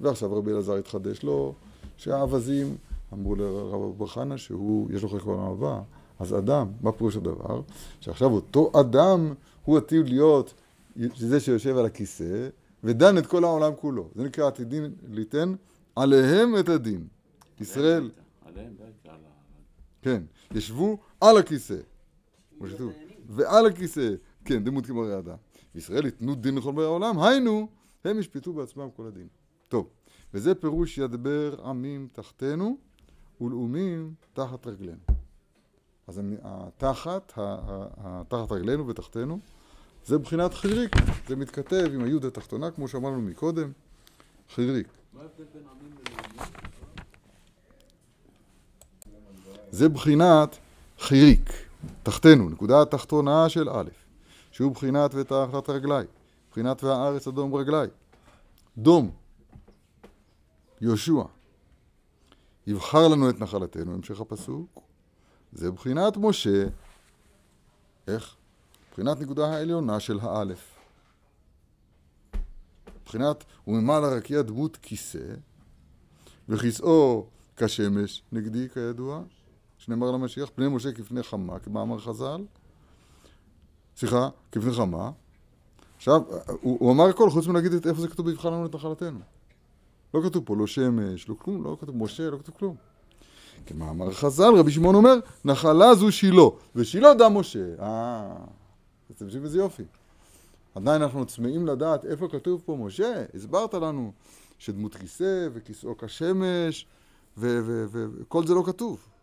[0.00, 1.54] ועכשיו רבי אלעזר התחדש לו
[1.96, 2.76] שהאווזים
[3.12, 5.80] אמרו לרב אבו חנה שהוא, יש לו חלק בעולם הבא,
[6.18, 7.60] אז אדם, מה פירוש הדבר?
[8.00, 10.54] שעכשיו אותו אדם הוא עתיד להיות
[11.16, 12.48] זה שיושב על הכיסא
[12.84, 14.08] ודן את כל העולם כולו.
[14.14, 15.54] זה נקרא עתידים ליתן
[15.96, 17.06] עליהם את הדין.
[17.60, 18.10] ישראל,
[18.46, 19.32] עליהם.
[20.02, 20.22] כן,
[20.54, 21.76] ישבו על הכיסא.
[22.58, 22.92] כמו שכתוב.
[23.26, 24.14] ועל הכיסא,
[24.44, 25.36] כן, דמות כמראה אדם.
[25.74, 27.68] ישראל ייתנו דין לכל באי העולם, היינו,
[28.04, 29.26] הם ישפטו בעצמם כל הדין.
[29.68, 29.88] טוב,
[30.34, 32.76] וזה פירוש ידבר עמים תחתנו
[33.40, 34.98] ולאומים תחת רגלינו.
[36.06, 37.32] אז התחת,
[38.28, 39.38] תחת רגלינו ותחתנו,
[40.04, 40.90] זה בחינת חיריק.
[41.28, 43.72] זה מתכתב עם היוד התחתונה, כמו שאמרנו מקודם,
[44.54, 44.86] חיריק.
[45.12, 46.52] מה ההבדל בין עמים ללאומים?
[49.70, 50.58] זה בחינת
[50.98, 51.63] חיריק,
[52.02, 53.88] תחתנו, נקודה התחתונה של א',
[54.50, 56.04] שהוא בחינת ותחת רגלי,
[56.50, 57.86] בחינת והארץ אדום רגלי.
[58.78, 59.10] דום,
[60.80, 61.22] יהושע,
[62.66, 64.80] יבחר לנו את נחלתנו, המשך הפסוק,
[65.52, 66.64] זה בחינת משה,
[68.08, 68.36] איך?
[68.92, 70.74] בחינת נקודה העליונה של האלף.
[73.04, 75.34] בחינת וממעלה רקיע דמות כיסא,
[76.48, 79.22] וכיסאו כשמש נגדי כידוע,
[79.84, 82.44] שנאמר למשיח, פני משה כפני חמה, כמאמר חז"ל.
[83.96, 85.10] סליחה, כפני חמה.
[85.96, 86.22] עכשיו,
[86.60, 89.18] הוא, הוא אמר הכל חוץ מלהגיד איפה זה כתוב ויבחר לנו את נחלתנו.
[90.14, 92.76] לא כתוב פה לא שמש, לא כלום, לא כתוב משה, לא כתוב כלום.
[93.66, 96.42] כמאמר חז"ל, רבי שמעון אומר, נחלה זו שילה,
[96.76, 97.74] ושילה דם משה.
[97.80, 98.36] אה,
[99.10, 99.84] אז תמשיך בזה יופי.
[100.74, 103.24] עדיין אנחנו צמאים לדעת איפה כתוב פה משה.
[103.34, 104.12] הסברת לנו
[104.58, 106.86] שדמות כיסא וכיסאו כשמש,
[107.36, 109.13] וכל זה לא כתוב.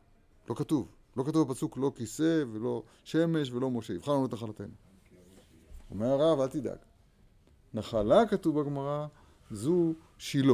[0.51, 0.87] לא כתוב.
[1.17, 3.93] לא כתוב בפסוק לא כיסא ולא שמש ולא משה.
[3.93, 4.73] יבחר לנו את נחלתנו.
[5.91, 6.77] אומר הרב, אל תדאג.
[7.73, 9.07] נחלה כתוב בגמרא,
[9.51, 10.53] זו שילה.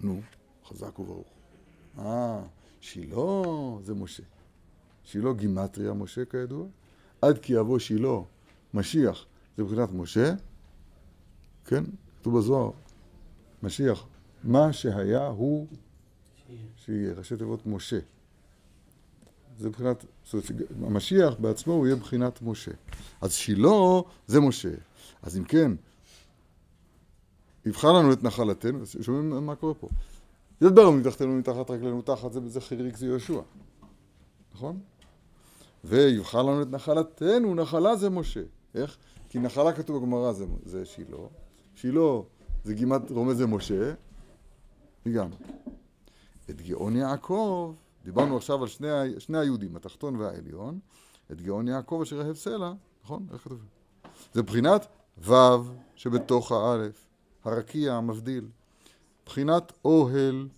[0.00, 0.20] נו,
[0.64, 1.26] חזק וברוך.
[1.98, 2.42] אה,
[2.80, 3.42] שילה
[3.82, 4.22] זה משה.
[5.04, 6.66] שילה גימטריה משה כידוע.
[7.22, 8.18] עד כי יבוא שילה,
[8.74, 10.34] משיח, זה מבחינת משה.
[11.64, 11.84] כן,
[12.20, 12.70] כתוב בזוהר,
[13.62, 14.06] משיח.
[14.44, 15.66] מה שהיה הוא
[16.84, 17.98] שיהיה, ראשי תיבות משה.
[19.58, 22.70] זה מבחינת, זאת אומרת, המשיח בעצמו הוא יהיה בחינת משה.
[23.20, 24.74] אז שילה זה משה.
[25.22, 25.72] אז אם כן,
[27.66, 29.88] יבחר לנו את נחלתנו, שומעים מה קורה פה.
[30.60, 33.40] ידבר מתחתנו מתחת רגלינו תחת, זה, זה חיריק זה יהושע.
[34.54, 34.80] נכון?
[35.84, 38.42] ויבחר לנו את נחלתנו, נחלה זה משה.
[38.74, 38.96] איך?
[39.28, 41.16] כי נחלה כתוב בגמרא זה, זה שילה.
[41.74, 42.20] שילה
[42.64, 43.94] זה גימת רומז זה משה.
[45.06, 45.36] הגענו.
[46.50, 47.74] את גאון יעקב,
[48.04, 50.78] דיברנו עכשיו על שני, שני היהודים, התחתון והעליון,
[51.32, 52.72] את גאון יעקב אשר אהב סלע,
[53.04, 53.26] נכון?
[53.32, 53.58] איך כתוב?
[54.32, 54.86] זה בחינת
[55.18, 55.32] ו'
[55.96, 57.06] שבתוך האלף,
[57.44, 58.48] הרקיע המבדיל,
[59.26, 60.48] בחינת אוהל,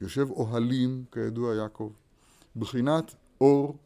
[0.00, 1.92] יושב אוהלים, כידוע יעקב,
[2.56, 3.76] בחינת אור,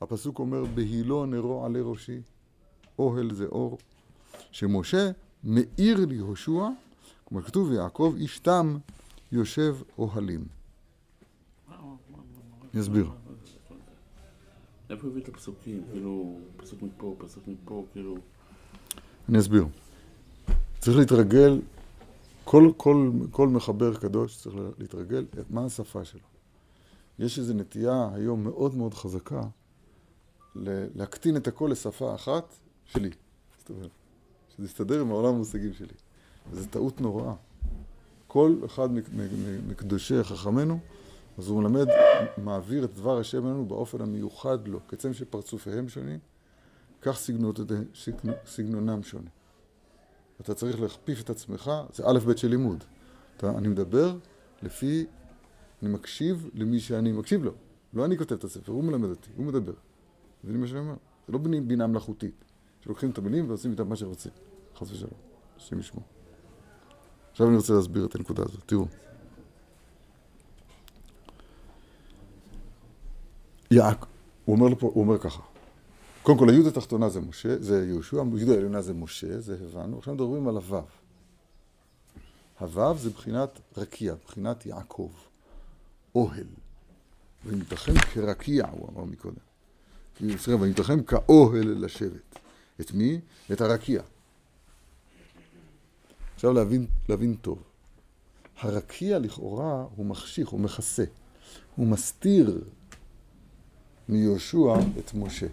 [0.00, 2.20] הפסוק אומר, בהילו נרו עלי ראשי,
[2.98, 3.78] אוהל זה אור,
[4.50, 5.10] שמשה
[5.44, 6.68] מאיר ליהושע,
[7.26, 8.78] כמו שכתוב, ויעקב איש תם
[9.32, 10.44] יושב אוהלים.
[12.74, 13.10] אני אסביר.
[14.90, 15.82] איפה הביא את הפסוקים?
[15.90, 18.16] כאילו, פסוק מפה, פסוק מפה, כאילו...
[19.28, 19.66] אני אסביר.
[20.78, 21.60] צריך להתרגל,
[22.44, 26.20] כל, כל, כל מחבר קדוש צריך להתרגל את מה השפה שלו.
[27.18, 29.42] יש איזו נטייה היום מאוד מאוד חזקה
[30.94, 33.10] להקטין את הכל לשפה אחת שלי.
[33.58, 33.90] זאת אומרת,
[34.56, 35.94] שזה יסתדר עם העולם המושגים שלי.
[36.50, 37.34] וזו טעות נוראה.
[38.26, 38.88] כל אחד
[39.68, 40.78] מקדושי חכמינו,
[41.38, 41.86] אז הוא מלמד,
[42.38, 46.18] מעביר את דבר השם לנו באופן המיוחד לו, כצם שפרצופיהם שונים,
[47.02, 47.60] כך סגנות-
[48.46, 49.28] סגנונם שונה.
[50.40, 52.84] אתה צריך להכפיף את עצמך, זה א' ב' של לימוד.
[53.36, 54.16] אתה, אני מדבר
[54.62, 55.06] לפי,
[55.82, 57.52] אני מקשיב למי שאני מקשיב לו.
[57.94, 59.72] לא אני כותב את הספר, הוא מלמד אותי, הוא מדבר.
[60.44, 60.94] מבינים מה שאני אומר?
[61.26, 62.44] זה לא בינה מלאכותית,
[62.80, 64.32] שלוקחים את המילים ועושים איתם מה שרוצים.
[64.76, 65.10] חס ושלום,
[65.56, 66.04] השם ישמור.
[67.34, 68.60] עכשיו אני רוצה להסביר את הנקודה הזאת.
[68.66, 68.86] תראו.
[73.70, 74.06] יעק,
[74.44, 75.42] הוא אומר, לפה, הוא אומר ככה.
[76.22, 79.98] קודם כל, היוד התחתונה זה משה, זה יהושע, היוד העליונה זה משה, זה הבנו.
[79.98, 80.82] עכשיו מדברים על הוו.
[82.60, 85.10] הוו זה בחינת רקיע, בחינת יעקב,
[86.14, 86.46] אוהל.
[87.46, 89.36] ויתנחם כרקיע, הוא אמר מקודם.
[90.14, 92.38] כי סליחה, ויתנחם כאוהל לשבת.
[92.80, 93.20] את מי?
[93.52, 94.02] את הרקיע.
[96.44, 97.62] עכשיו להבין, להבין טוב.
[98.60, 101.04] הרקיע לכאורה הוא מחשיך, הוא מכסה.
[101.76, 102.64] הוא מסתיר
[104.08, 105.46] מיהושע את משה.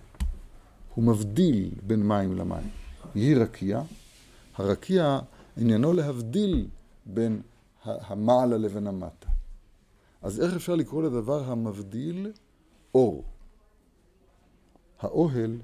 [0.95, 2.69] הוא מבדיל בין מים למים.
[3.15, 3.82] יהי רקיע,
[4.56, 5.19] הרקיע
[5.58, 6.67] עניינו להבדיל
[7.06, 7.41] בין
[7.84, 9.30] המעלה לבין המטה.
[10.21, 12.32] אז איך אפשר לקרוא לדבר המבדיל
[12.95, 13.23] אור?
[14.99, 15.58] האוהל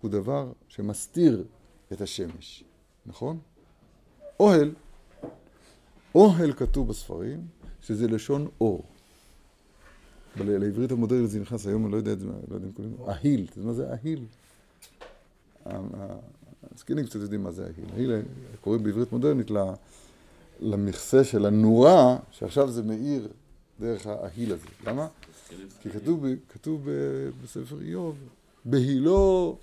[0.00, 1.44] הוא דבר שמסתיר
[1.92, 2.64] את השמש,
[3.06, 3.38] נכון?
[4.40, 4.74] אוהל,
[6.14, 7.46] אוהל כתוב בספרים
[7.82, 8.84] שזה לשון אור.
[10.36, 12.94] אבל לעברית המודרנית זה נכנס היום, אני לא יודע את זה, לא יודע אם קוראים
[12.94, 14.24] לזה, אהיל, אתה יודע מה זה אהיל?
[16.74, 17.90] הזקנים קצת יודעים מה זה אהיל.
[17.94, 18.22] אהיל
[18.60, 19.50] קוראים בעברית מודרנית
[20.60, 23.28] למכסה של הנורה, שעכשיו זה מאיר
[23.80, 24.66] דרך האהיל הזה.
[24.86, 25.08] למה?
[25.82, 26.88] כי כתוב, כתוב
[27.44, 28.16] בספר איוב,
[28.64, 29.56] בהילו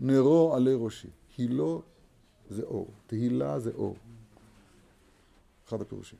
[0.00, 1.08] נרו עלי ראשי.
[1.38, 1.82] הילו
[2.50, 3.96] זה אור, תהילה זה אור.
[5.68, 6.18] אחד הפירושים.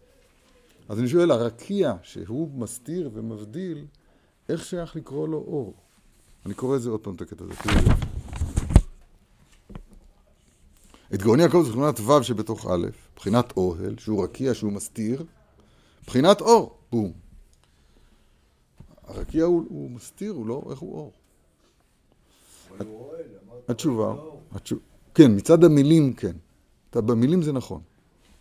[0.89, 3.87] אז אני שואל, הרקיע שהוא מסתיר ומבדיל,
[4.49, 5.75] איך שייך לקרוא לו אור?
[6.47, 7.55] אני קורא את זה עוד פעם, את הקטע הזה.
[11.15, 12.87] את גאוני יעקב זה בחינת ו' שבתוך א',
[13.17, 15.25] בחינת אוהל, שהוא רקיע, שהוא מסתיר,
[16.07, 17.13] בחינת אור, בום.
[19.05, 21.13] הרקיע הוא, הוא מסתיר, הוא לא, איך הוא אור?
[23.69, 24.15] התשובה,
[25.17, 26.37] כן, מצד המילים כן.
[26.93, 27.81] במילים זה נכון.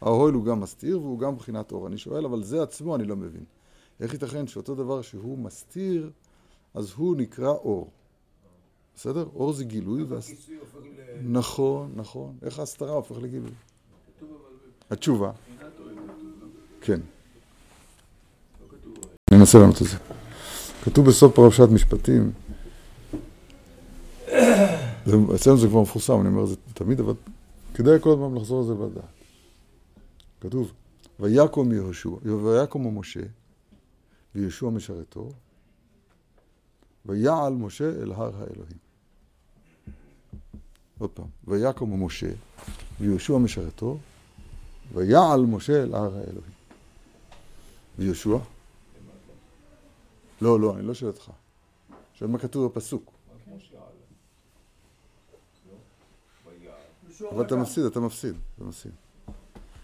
[0.02, 1.88] האוהל הוא גם מסתיר והוא גם מבחינת אור.
[1.88, 3.44] אני שואל, אבל זה עצמו אני לא מבין.
[4.00, 6.12] איך ייתכן שאותו דבר שהוא מסתיר,
[6.74, 7.90] אז הוא נקרא אור.
[8.96, 9.26] בסדר?
[9.36, 10.04] אור זה גילוי.
[10.04, 10.32] והס...
[11.24, 12.36] נכון, נכון.
[12.42, 13.52] איך ההסתרה הופך לגילוי?
[14.90, 15.32] התשובה.
[16.82, 17.00] כן.
[19.32, 19.98] אני אנסה לענות את זה.
[20.84, 22.32] כתוב בסוף פרשת משפטים,
[25.36, 27.14] אצלנו זה כבר מפורסם, אני אומר, זה תמיד, אבל
[27.74, 29.04] כדאי כל הזמן לחזור על זה ולדעת.
[30.42, 30.72] כתוב,
[31.20, 32.10] ויקום יהושע,
[32.44, 33.20] ויקום משה,
[34.36, 35.32] ויהושע משרתו,
[37.06, 38.78] ויעל משה אל הר האלוהים.
[40.98, 42.32] עוד פעם, ויקום משה,
[43.00, 43.98] ויהושע משרתו,
[44.94, 46.56] ויעל משה אל הר האלוהים.
[47.98, 48.38] ויהושע?
[50.42, 51.32] לא, לא, אני לא שואל אותך.
[52.14, 53.15] שואל מה כתוב בפסוק.
[57.32, 58.92] אבל אתה מפסיד, אתה מפסיד, אתה מפסיד.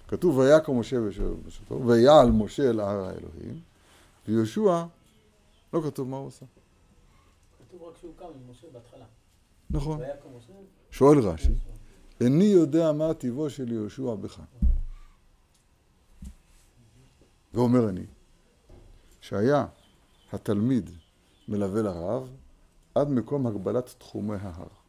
[0.07, 0.97] כתוב ויקום משה
[1.45, 3.59] בשבתו, ויעל משה אל הר האלוהים,
[4.27, 4.83] ויהושע,
[5.73, 6.45] לא כתוב מה הוא עשה.
[7.59, 9.05] כתוב רק שהוא קם עם משה בהתחלה.
[9.69, 10.01] נכון.
[10.91, 11.53] שואל רש"י,
[12.21, 14.41] איני יודע מה טיבו של יהושע בך.
[17.53, 18.05] ואומר אני,
[19.21, 19.65] שהיה
[20.31, 20.89] התלמיד
[21.47, 22.29] מלווה לרב
[22.95, 24.80] עד מקום הגבלת תחומי ההר.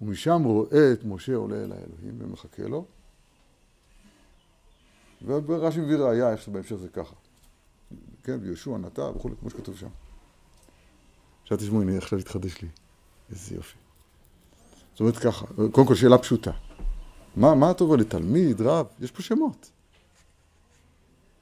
[0.00, 2.84] ומשם רואה את משה עולה אל האלוהים ומחכה לו,
[5.22, 7.14] ורש"י מביא ראייה איך שבהמשך זה ככה.
[8.22, 9.88] כן, ויהושע נטע וכולי, כמו שכתוב שם.
[11.42, 12.68] עכשיו תשמעו, הנה עכשיו התחדש לי.
[13.30, 13.76] איזה יופי.
[14.92, 16.50] זאת אומרת ככה, קודם כל שאלה פשוטה.
[17.36, 18.86] מה, מה אתה אומר לתלמיד, רב?
[19.00, 19.70] יש פה שמות.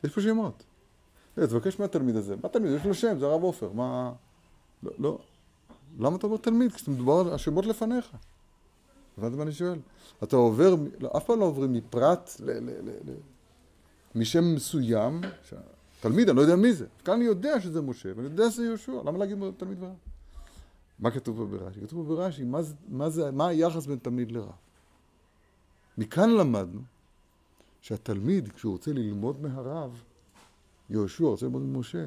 [0.04, 0.62] יש פה שמות.
[1.38, 2.36] אה, תבקש מהתלמיד הזה.
[2.42, 2.72] מה תלמיד?
[2.72, 3.72] יש לו שם, זה הרב עופר.
[3.72, 4.12] מה...
[4.82, 5.18] לא, לא.
[5.98, 6.72] למה אתה אומר תלמיד?
[6.72, 8.10] כשאתה מדובר על השמות לפניך.
[9.18, 9.79] הבנת מה אני שואל?
[10.22, 12.50] אתה עובר, לא, אף פעם לא עוברים מפרט ל...
[12.50, 13.14] ל, ל, ל
[14.14, 15.20] משם מסוים,
[16.00, 16.87] תלמיד, אני לא יודע מי זה.
[17.05, 19.94] כאן אני יודע שזה משה, ואני יודע שזה יהושע, למה להגיד תלמיד ורב?
[20.98, 21.81] מה כתוב פה ברש"י?
[21.81, 24.53] כתוב פה ברש"י, מה, מה, זה, מה היחס בין תלמיד לרב?
[25.98, 26.81] מכאן למדנו
[27.81, 30.03] שהתלמיד, כשהוא רוצה ללמוד מהרב,
[30.90, 32.07] יהושע רוצה ללמוד ממשה,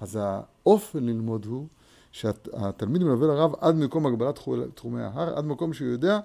[0.00, 1.66] אז האופן ללמוד הוא
[2.12, 4.38] שהתלמיד מלווה לרב עד מקום הגבלת
[4.74, 6.20] תחומי ההר, עד מקום שהוא יודע,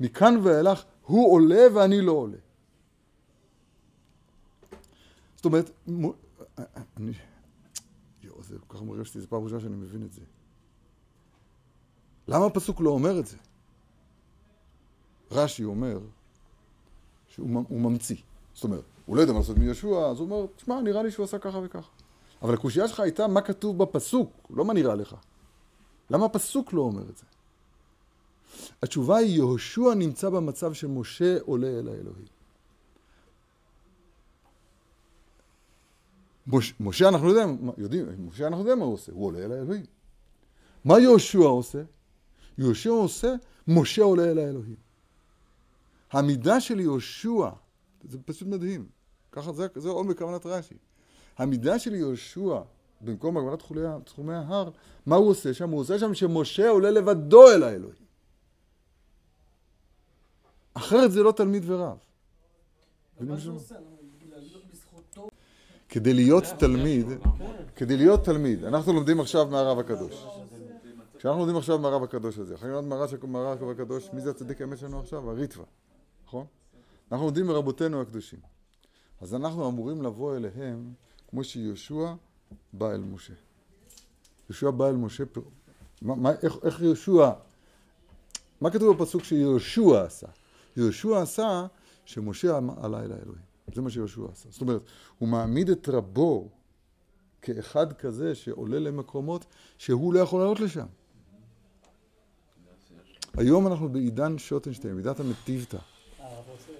[0.00, 2.36] מכאן ואילך הוא עולה ואני לא עולה.
[5.36, 5.70] זאת אומרת,
[6.96, 7.12] אני...
[8.22, 10.20] יואו, זה כל כך מרגש אותי, זו פעם ראשונה שאני מבין את זה.
[12.28, 13.36] למה הפסוק לא אומר את זה?
[15.30, 15.98] רש"י אומר
[17.28, 18.16] שהוא ממציא.
[18.54, 21.24] זאת אומרת, הוא לא יודע מה לעשות מיהושע, אז הוא אומר, תשמע, נראה לי שהוא
[21.24, 21.90] עשה ככה וככה.
[22.42, 25.16] אבל הקושייה שלך הייתה מה כתוב בפסוק, לא מה נראה לך.
[26.10, 27.24] למה הפסוק לא אומר את זה?
[28.82, 32.26] התשובה היא, יהושע נמצא במצב שמשה עולה אל האלוהים.
[36.46, 39.84] מש, משה אנחנו יודעים, יודעים, משה אנחנו יודעים מה הוא עושה, הוא עולה אל האלוהים.
[40.84, 41.82] מה יהושע עושה?
[42.58, 43.34] יהושע עושה,
[43.68, 44.76] משה עולה אל האלוהים.
[46.12, 47.48] המידה של יהושע,
[48.04, 48.86] זה פשוט מדהים,
[49.32, 50.74] ככה זה, זה עומק כוונת רש"י.
[51.38, 52.60] המידה של יהושע
[53.00, 53.62] במקום הגבלת
[54.04, 54.70] תחומי, ההר,
[55.06, 55.70] מה הוא עושה שם?
[55.70, 58.08] הוא עושה שם שמשה עולה לבדו אל האלוהים.
[60.74, 61.96] אחרת זה לא תלמיד ורב.
[65.88, 67.44] כדי להיות תלמיד, כן.
[67.76, 70.26] כדי להיות תלמיד, אנחנו לומדים עכשיו מהרב הקדוש.
[71.18, 75.30] כשאנחנו לומדים עכשיו מהרב הקדוש הזה, מהרב מהרב הקדוש, מי זה הצדיק האמת שלנו עכשיו?
[75.30, 75.64] הריטווה,
[76.26, 76.46] נכון?
[77.12, 78.38] אנחנו לומדים מרבותינו הקדושים.
[79.20, 80.92] אז אנחנו אמורים לבוא אליהם
[81.30, 82.14] כמו שיהושע
[82.72, 83.34] בא אל משה.
[84.50, 85.24] יהושע בא אל משה,
[86.02, 87.30] מה, מה, איך, איך יהושע,
[88.60, 90.26] מה כתוב בפסוק שיהושע עשה?
[90.76, 91.66] יהושע עשה
[92.04, 93.48] שמשה עלה אל האלוהים.
[93.74, 94.48] זה מה שיהושע עשה.
[94.50, 94.82] זאת אומרת,
[95.18, 96.48] הוא מעמיד את רבו
[97.42, 99.44] כאחד כזה שעולה למקומות
[99.78, 100.86] שהוא לא יכול לעלות לשם.
[103.34, 105.76] היום אנחנו בעידן שוטנשטיין, בעידת המטיבתא.
[105.76, 106.26] אה.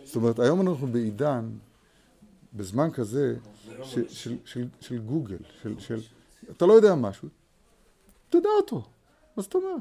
[0.05, 1.51] זאת אומרת, היום אנחנו בעידן,
[2.55, 3.37] בזמן כזה,
[3.83, 6.01] ש, של, של, של גוגל, של, של...
[6.51, 7.29] אתה לא יודע משהו,
[8.29, 8.83] תדע אותו.
[9.37, 9.81] מה זאת אומרת?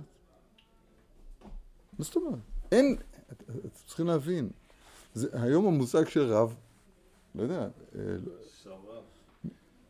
[2.00, 2.40] מה זאת אומרת?
[2.72, 2.98] אין...
[3.32, 4.50] אתם צריכים להבין,
[5.14, 6.56] זה, היום המושג של רב,
[7.36, 8.02] לא יודע, אה,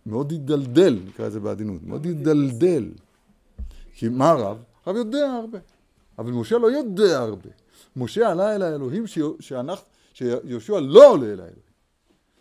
[0.05, 2.91] מאוד הידלדל, נקרא לזה בעדינות, מאוד הידלדל.
[3.93, 4.63] כי מה רב?
[4.87, 5.59] רב יודע הרבה.
[6.19, 7.49] אבל משה לא יודע הרבה.
[7.95, 9.03] משה עלה אל האלוהים.
[9.39, 11.67] שאנחנו, שיהושע לא עולה אל האלוהים.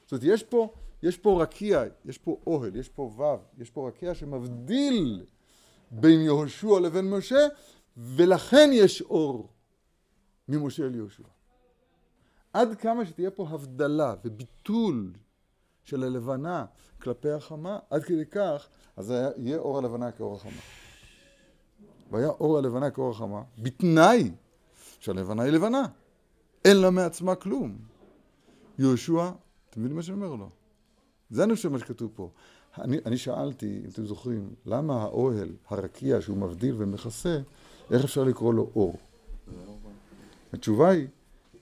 [0.05, 3.89] זאת אומרת, יש פה, יש פה רקיע, יש פה אוהל, יש פה וו, יש פה
[3.89, 5.25] רקיע שמבדיל
[5.91, 7.47] בין יהושע לבין משה,
[7.97, 9.49] ולכן יש אור
[10.49, 11.23] ממשה אל יהושע.
[12.53, 15.13] עד כמה שתהיה פה הבדלה וביטול
[15.85, 16.65] של הלבנה
[17.03, 20.61] כלפי החמה, עד כדי כך, אז היה- יהיה אור הלבנה כאור החמה.
[22.11, 24.31] והיה אור הלבנה כאור החמה, בתנאי
[25.01, 25.87] שהלבנה היא לבנה.
[26.65, 27.79] אין לה מעצמה כלום.
[28.79, 29.31] יהושע,
[29.77, 30.49] מבינים מה שאני אומר או לא?
[31.31, 32.31] זה אני חושב מה שכתוב פה.
[32.79, 37.39] אני, אני שאלתי, אם אתם זוכרים, למה האוהל, הרקיע שהוא מבדיל ומכסה,
[37.91, 38.99] איך אפשר לקרוא לו אור?
[40.53, 41.07] התשובה היא,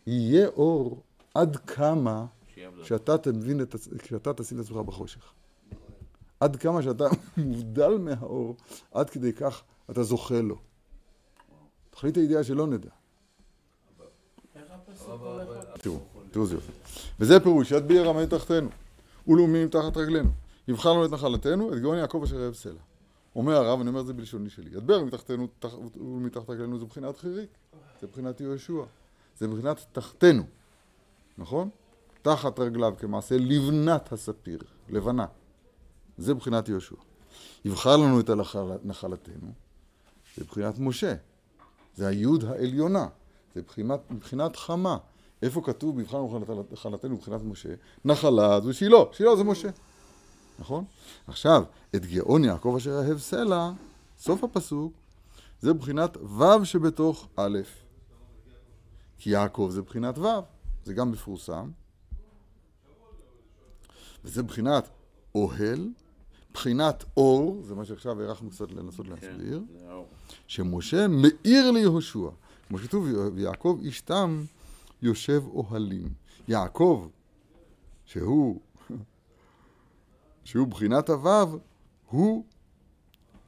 [0.07, 1.03] יהיה אור
[1.35, 2.27] עד כמה.
[2.83, 5.33] שאתה תבין את, כשאתה תשים את עצמך בחושך.
[6.40, 7.05] עד כמה שאתה
[7.37, 8.57] מובדל מהאור,
[8.92, 10.57] עד כדי כך אתה זוכה לו.
[11.90, 12.90] תכלית הידיעה שלא נדע.
[15.79, 15.98] תראו,
[16.31, 16.72] תראו זה יופי.
[17.20, 18.68] וזה פירוש, יד ביר רמי תחתנו,
[19.28, 20.30] ולאומים תחת רגלינו.
[20.68, 22.80] יבחר לנו את נחלתנו, את גאון יעקב אשר אוהב סלע.
[23.37, 26.84] אומר הרב, אני אומר את זה בלשוני שלי, יד ביר מתחתנו תח- ומתחת רגלינו זה
[26.84, 27.50] בחינת חיריק,
[28.00, 28.82] זה בחינת יהושע,
[29.38, 30.42] זה בחינת תחתנו,
[31.38, 31.68] נכון?
[32.22, 34.58] תחת רגליו כמעשה לבנת הספיר,
[34.88, 35.26] לבנה.
[36.18, 36.96] זה בחינת יהושע.
[37.64, 38.30] יבחר לנו את
[38.84, 39.52] נחלתנו,
[40.37, 41.14] זה בחינת משה.
[41.94, 43.06] זה היוד העליונה,
[43.54, 44.96] זה בחינת, מבחינת חמה.
[45.44, 46.18] איפה כתוב מבחן
[46.72, 47.68] נחלתנו מבחינת משה?
[48.04, 49.68] נחלה זה שילה, שילה זה משה.
[50.59, 50.85] נכון?
[51.26, 51.64] עכשיו,
[51.96, 53.70] את גאון יעקב אשר אהב סלע,
[54.18, 54.92] סוף הפסוק,
[55.61, 57.59] זה בחינת ו' שבתוך א'.
[59.18, 60.26] כי יעקב זה בחינת ו',
[60.85, 61.70] זה גם מפורסם.
[64.24, 64.88] וזה בחינת
[65.35, 65.88] אוהל,
[66.52, 69.62] בחינת אור, זה מה שעכשיו הארכנו קצת לנסות להסביר.
[69.78, 70.07] כן, האור.
[70.46, 72.28] שמשה מאיר ליהושע.
[72.68, 74.44] כמו שכתוב, ויעקב איש תם
[75.05, 76.09] יושב אוהלים.
[76.49, 77.07] יעקב,
[78.05, 78.61] שהוא,
[80.45, 81.59] שהוא בחינת הוו,
[82.11, 82.45] הוא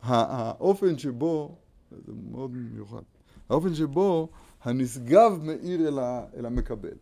[0.03, 1.55] הא- האופן שבו,
[1.91, 3.03] זה מאוד מיוחד,
[3.49, 4.29] האופן שבו
[4.63, 6.97] הנשגב מאיר אל, ה, אל המקבל.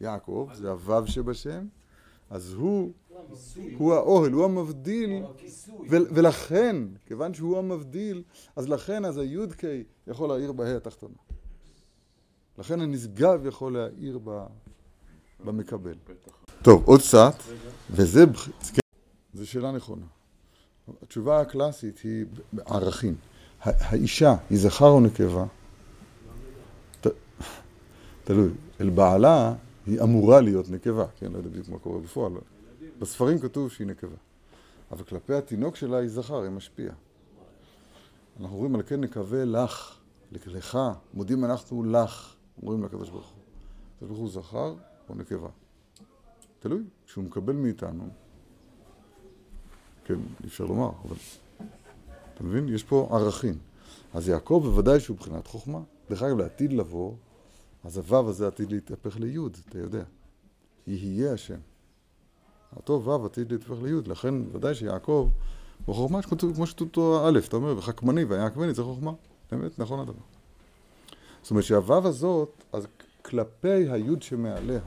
[0.00, 1.66] יעקב, זה הוו שבשם,
[2.30, 2.92] אז הוא,
[3.78, 5.10] הוא האוהל, הוא המבדיל
[5.90, 8.22] ול- ולכן, כיוון שהוא המבדיל,
[8.56, 9.62] אז לכן, אז הי"ק
[10.06, 11.14] יכול להאיר בה"א התחתונה.
[12.60, 14.18] לכן הנשגב יכול להאיר
[15.44, 15.94] במקבל.
[16.62, 17.34] טוב, עוד קצת,
[17.90, 18.24] וזה,
[19.34, 20.06] זו שאלה נכונה.
[21.02, 22.24] התשובה הקלאסית היא
[22.66, 23.14] ערכים.
[23.62, 25.44] האישה היא זכר או נקבה?
[28.24, 28.50] תלוי.
[28.80, 29.54] אל בעלה
[29.86, 32.32] היא אמורה להיות נקבה, כן, לא יודע בדיוק מה קורה בפועל.
[32.98, 34.16] בספרים כתוב שהיא נקבה.
[34.90, 36.94] אבל כלפי התינוק שלה היא זכר, היא משפיעה.
[38.40, 39.96] אנחנו אומרים על כן נקווה לך,
[40.46, 40.78] לך,
[41.14, 43.38] מודים אנחנו לך, אומרים לקדוש ברוך הוא.
[43.96, 44.74] הקדוש ברוך הוא זכר
[45.08, 45.48] או נקבה.
[46.58, 48.08] תלוי, כשהוא מקבל מאיתנו,
[50.04, 51.16] כן, אי אפשר לומר, אבל
[52.34, 52.68] אתה מבין?
[52.68, 53.54] יש פה ערכים.
[54.14, 55.80] אז יעקב בוודאי שהוא מבחינת חוכמה.
[56.10, 57.14] דרך אגב, לעתיד לבוא,
[57.84, 60.02] אז הוו הזה עתיד להתהפך ליוד, אתה יודע.
[60.86, 61.58] יהיה השם.
[62.76, 65.30] אותו וו עתיד להתהפך ליוד, לכן ודאי שיעקב
[65.84, 69.12] הוא חוכמה כמו שכתוב א', אתה אומר, וחכמני ויעקבני זה חוכמה.
[69.50, 70.39] באמת, נכון הדבר.
[71.42, 72.86] זאת אומרת שהוו הזאת, אז
[73.22, 74.80] כלפי היוד שמעליה,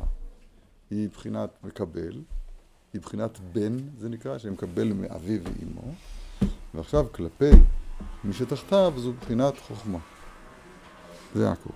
[0.89, 2.22] היא בחינת מקבל,
[2.93, 5.93] היא בחינת בן, זה נקרא, שמקבל מאביו ואימו,
[6.74, 7.51] ועכשיו כלפי
[8.24, 9.99] מי שתחתיו זו בחינת חוכמה.
[11.36, 11.70] זה יעקב.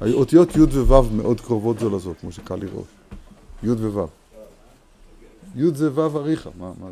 [0.00, 2.86] האותיות י' וו' מאוד קרובות זו לזו, כמו שקל לראות.
[3.62, 4.06] י' וו'.
[5.54, 6.90] י' זה ו' אריכה, מה, מה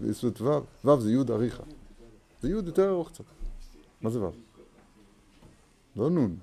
[0.00, 0.10] זה?
[0.10, 1.62] יש את ו', ו' זה י' אריכה.
[2.42, 3.24] זה י' יותר ארוך קצת.
[4.02, 4.30] מה זה ו'?
[5.96, 6.36] לא נון.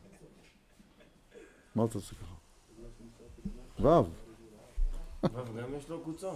[1.75, 2.33] מה אתה עושה ככה?
[3.79, 4.03] ו'.
[5.23, 6.27] גם יש לו קוצו.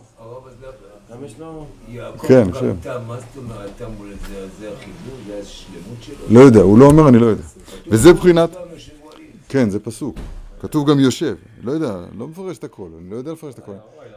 [1.11, 1.65] גם יש לו...
[1.87, 3.03] יעקב כן, גם כן.
[3.07, 6.15] מה זאת אומרת, תם מול זה, זה החיבור, זה השלמות שלו.
[6.29, 7.43] לא יודע, הוא לא אומר, אני לא יודע.
[7.87, 8.53] וזה בחינת...
[8.53, 9.31] פעם יושבו עלים.
[9.49, 10.15] כן, זה פסוק.
[10.59, 11.35] כתוב גם יושב.
[11.63, 13.73] לא יודע, לא מפרש את הכל, אני לא יודע לפרש את הכל.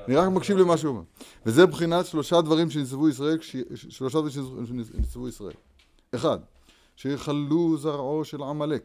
[0.09, 1.03] אני רק מקשיב למה שהוא אומר.
[1.47, 3.39] וזה בחינת שלושה דברים שניצבו ישראל,
[3.75, 5.53] שלושה דברים שניצבו ישראל.
[6.15, 6.39] אחד,
[6.97, 8.83] שיכלו זרעו של עמלק.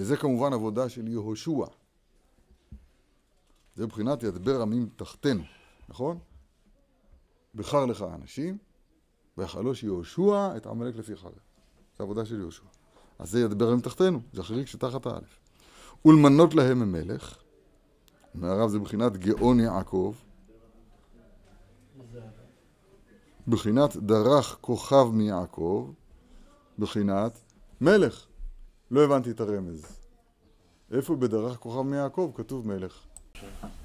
[0.00, 1.66] שזה כמובן עבודה של יהושע.
[3.74, 5.42] זה בחינת ידבר עמים תחתנו,
[5.88, 6.18] נכון?
[7.54, 8.58] בחר לך אנשים,
[9.38, 11.32] ויחלוש יהושע את עמלק לפי חרב.
[11.96, 12.64] זה עבודה של יהושע.
[13.18, 15.38] אז זה ידבר עמים תחתנו, זה חריג שתחת האלף.
[16.04, 17.36] ולמנות להם מלך,
[18.34, 20.14] אומר הרב זה בחינת גאון יעקב,
[23.48, 25.90] בחינת דרך כוכב מיעקב,
[26.78, 27.40] בחינת
[27.80, 28.29] מלך.
[28.90, 29.86] לא הבנתי את הרמז.
[30.92, 33.00] איפה בדרך כוכב מיעקב כתוב מלך?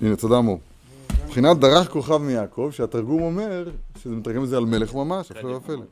[0.02, 0.60] הנה, תודה מור.
[1.26, 5.84] מבחינת דרך כוכב מיעקב, שהתרגום אומר שזה מתרגם את זה על מלך ממש, הפלא ופלא.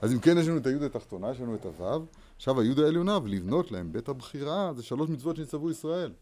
[0.00, 3.18] אז אם כן, יש לנו את היוד התחתונה, יש לנו את הוו, עכשיו היוד העליונה,
[3.24, 6.12] ולבנות להם בית הבחירה, זה שלוש מצוות שנצטוו ישראל.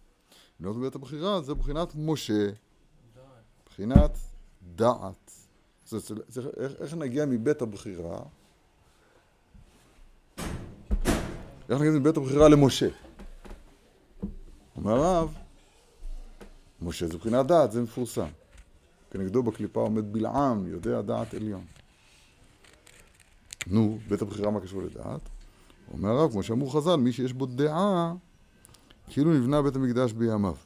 [0.60, 2.48] לבנות בית הבחירה זה בחינת משה,
[3.66, 4.18] בחינת
[4.76, 5.32] דעת.
[6.80, 8.18] איך נגיע מבית הבחירה?
[11.68, 12.88] איך נגיע מבית הבחירה למשה?
[14.76, 15.34] אומר הרב,
[16.82, 18.28] משה זה מבחינת דעת, זה מפורסם.
[19.10, 21.64] כנגדו בקליפה עומד בלעם, יודע דעת עליון.
[23.66, 25.20] נו, בית הבחירה מה קשור לדעת?
[25.92, 28.14] אומר הרב, כמו שאמרו חז"ל, מי שיש בו דעה,
[29.06, 30.56] כאילו נבנה בית המקדש בימיו.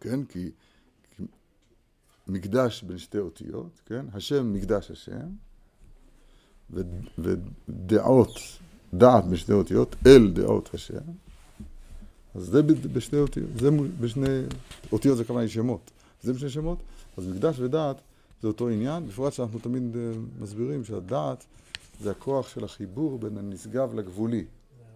[0.00, 0.24] כן?
[0.24, 0.50] כי,
[1.16, 1.22] כי
[2.26, 4.06] מקדש בין שתי אותיות, כן?
[4.12, 5.28] השם מקדש השם,
[6.70, 6.80] ו,
[7.18, 8.38] ודעות,
[8.94, 10.98] דעת בין שתי אותיות, אל דעות השם.
[12.34, 13.70] אז זה בשתי אותיות, זה
[14.00, 14.42] בשני
[14.92, 15.90] אותיות זה כמה שמות.
[16.22, 16.78] זה בשני שמות,
[17.16, 18.00] אז מקדש ודעת
[18.42, 21.44] זה אותו עניין, בפרט שאנחנו תמיד אה, מסבירים שהדעת
[22.00, 24.44] זה הכוח של החיבור בין הנשגב לגבולי,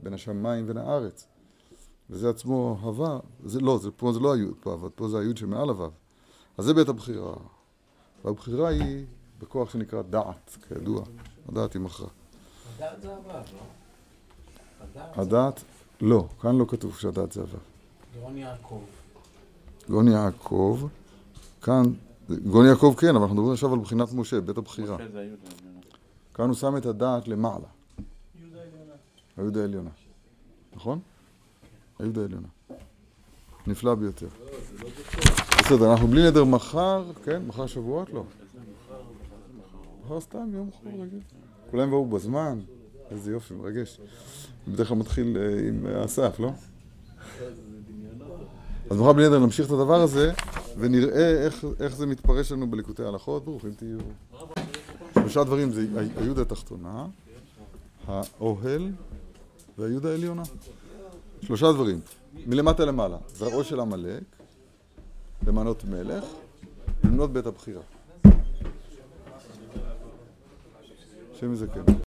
[0.03, 1.27] בין השמיים ובין הארץ.
[2.11, 5.37] וזה עצמו הווה, זה לא, זה, פה זה לא היוד, פה, אבל פה זה היוד
[5.37, 5.91] שמעל הוו.
[6.59, 7.35] אז זה בית הבחירה.
[8.25, 9.05] והבחירה היא
[9.39, 11.03] בכוח שנקרא דעת, כידוע.
[11.49, 12.09] הדעת היא מכרע.
[12.77, 13.82] הדעת זה הוו, לא?
[14.97, 15.63] הדעת
[16.01, 17.59] לא, כאן לא כתוב שהדעת זה הוו.
[18.21, 18.81] גאון יעקב.
[19.91, 20.81] גאון יעקב,
[21.63, 21.83] כאן,
[22.31, 24.97] גאון יעקב כן, אבל אנחנו מדברים עכשיו על בחינת משה, בית הבחירה.
[26.35, 27.67] כאן הוא שם את הדעת למעלה.
[29.37, 29.91] היהודה העליונה.
[30.75, 31.01] נכון?
[31.99, 32.49] היהודה העליונה.
[33.67, 34.29] נפלא ביותר.
[35.59, 37.43] בסדר, אנחנו בלי נדר מחר, כן?
[37.47, 38.11] מחר שבועות?
[38.11, 38.25] לא.
[40.05, 41.21] מחר סתם, יום חול רגיל.
[41.71, 42.61] כולם באו בזמן,
[43.13, 44.01] איזה יופי, מרגש.
[44.69, 46.51] בדרך כלל מתחיל אה, עם אה, אסף, לא?
[48.91, 50.33] אז מחר בלי נדר נמשיך את הדבר הזה,
[50.79, 51.47] ונראה
[51.81, 53.45] איך, זה מתפרש לנו בליקוטי ההלכות.
[53.45, 53.99] ברוכים תהיו.
[55.15, 55.87] שלושה דברים זה
[56.17, 57.07] היוד התחתונה,
[58.07, 58.91] האוהל
[59.79, 60.43] והיוד העליונה.
[61.43, 62.01] שלושה דברים.
[62.47, 64.23] מלמטה למעלה, זרעו של עמלק,
[65.47, 66.25] למנות מלך,
[67.05, 67.83] למנות בית הבחירה.
[71.35, 72.03] השם יזכן.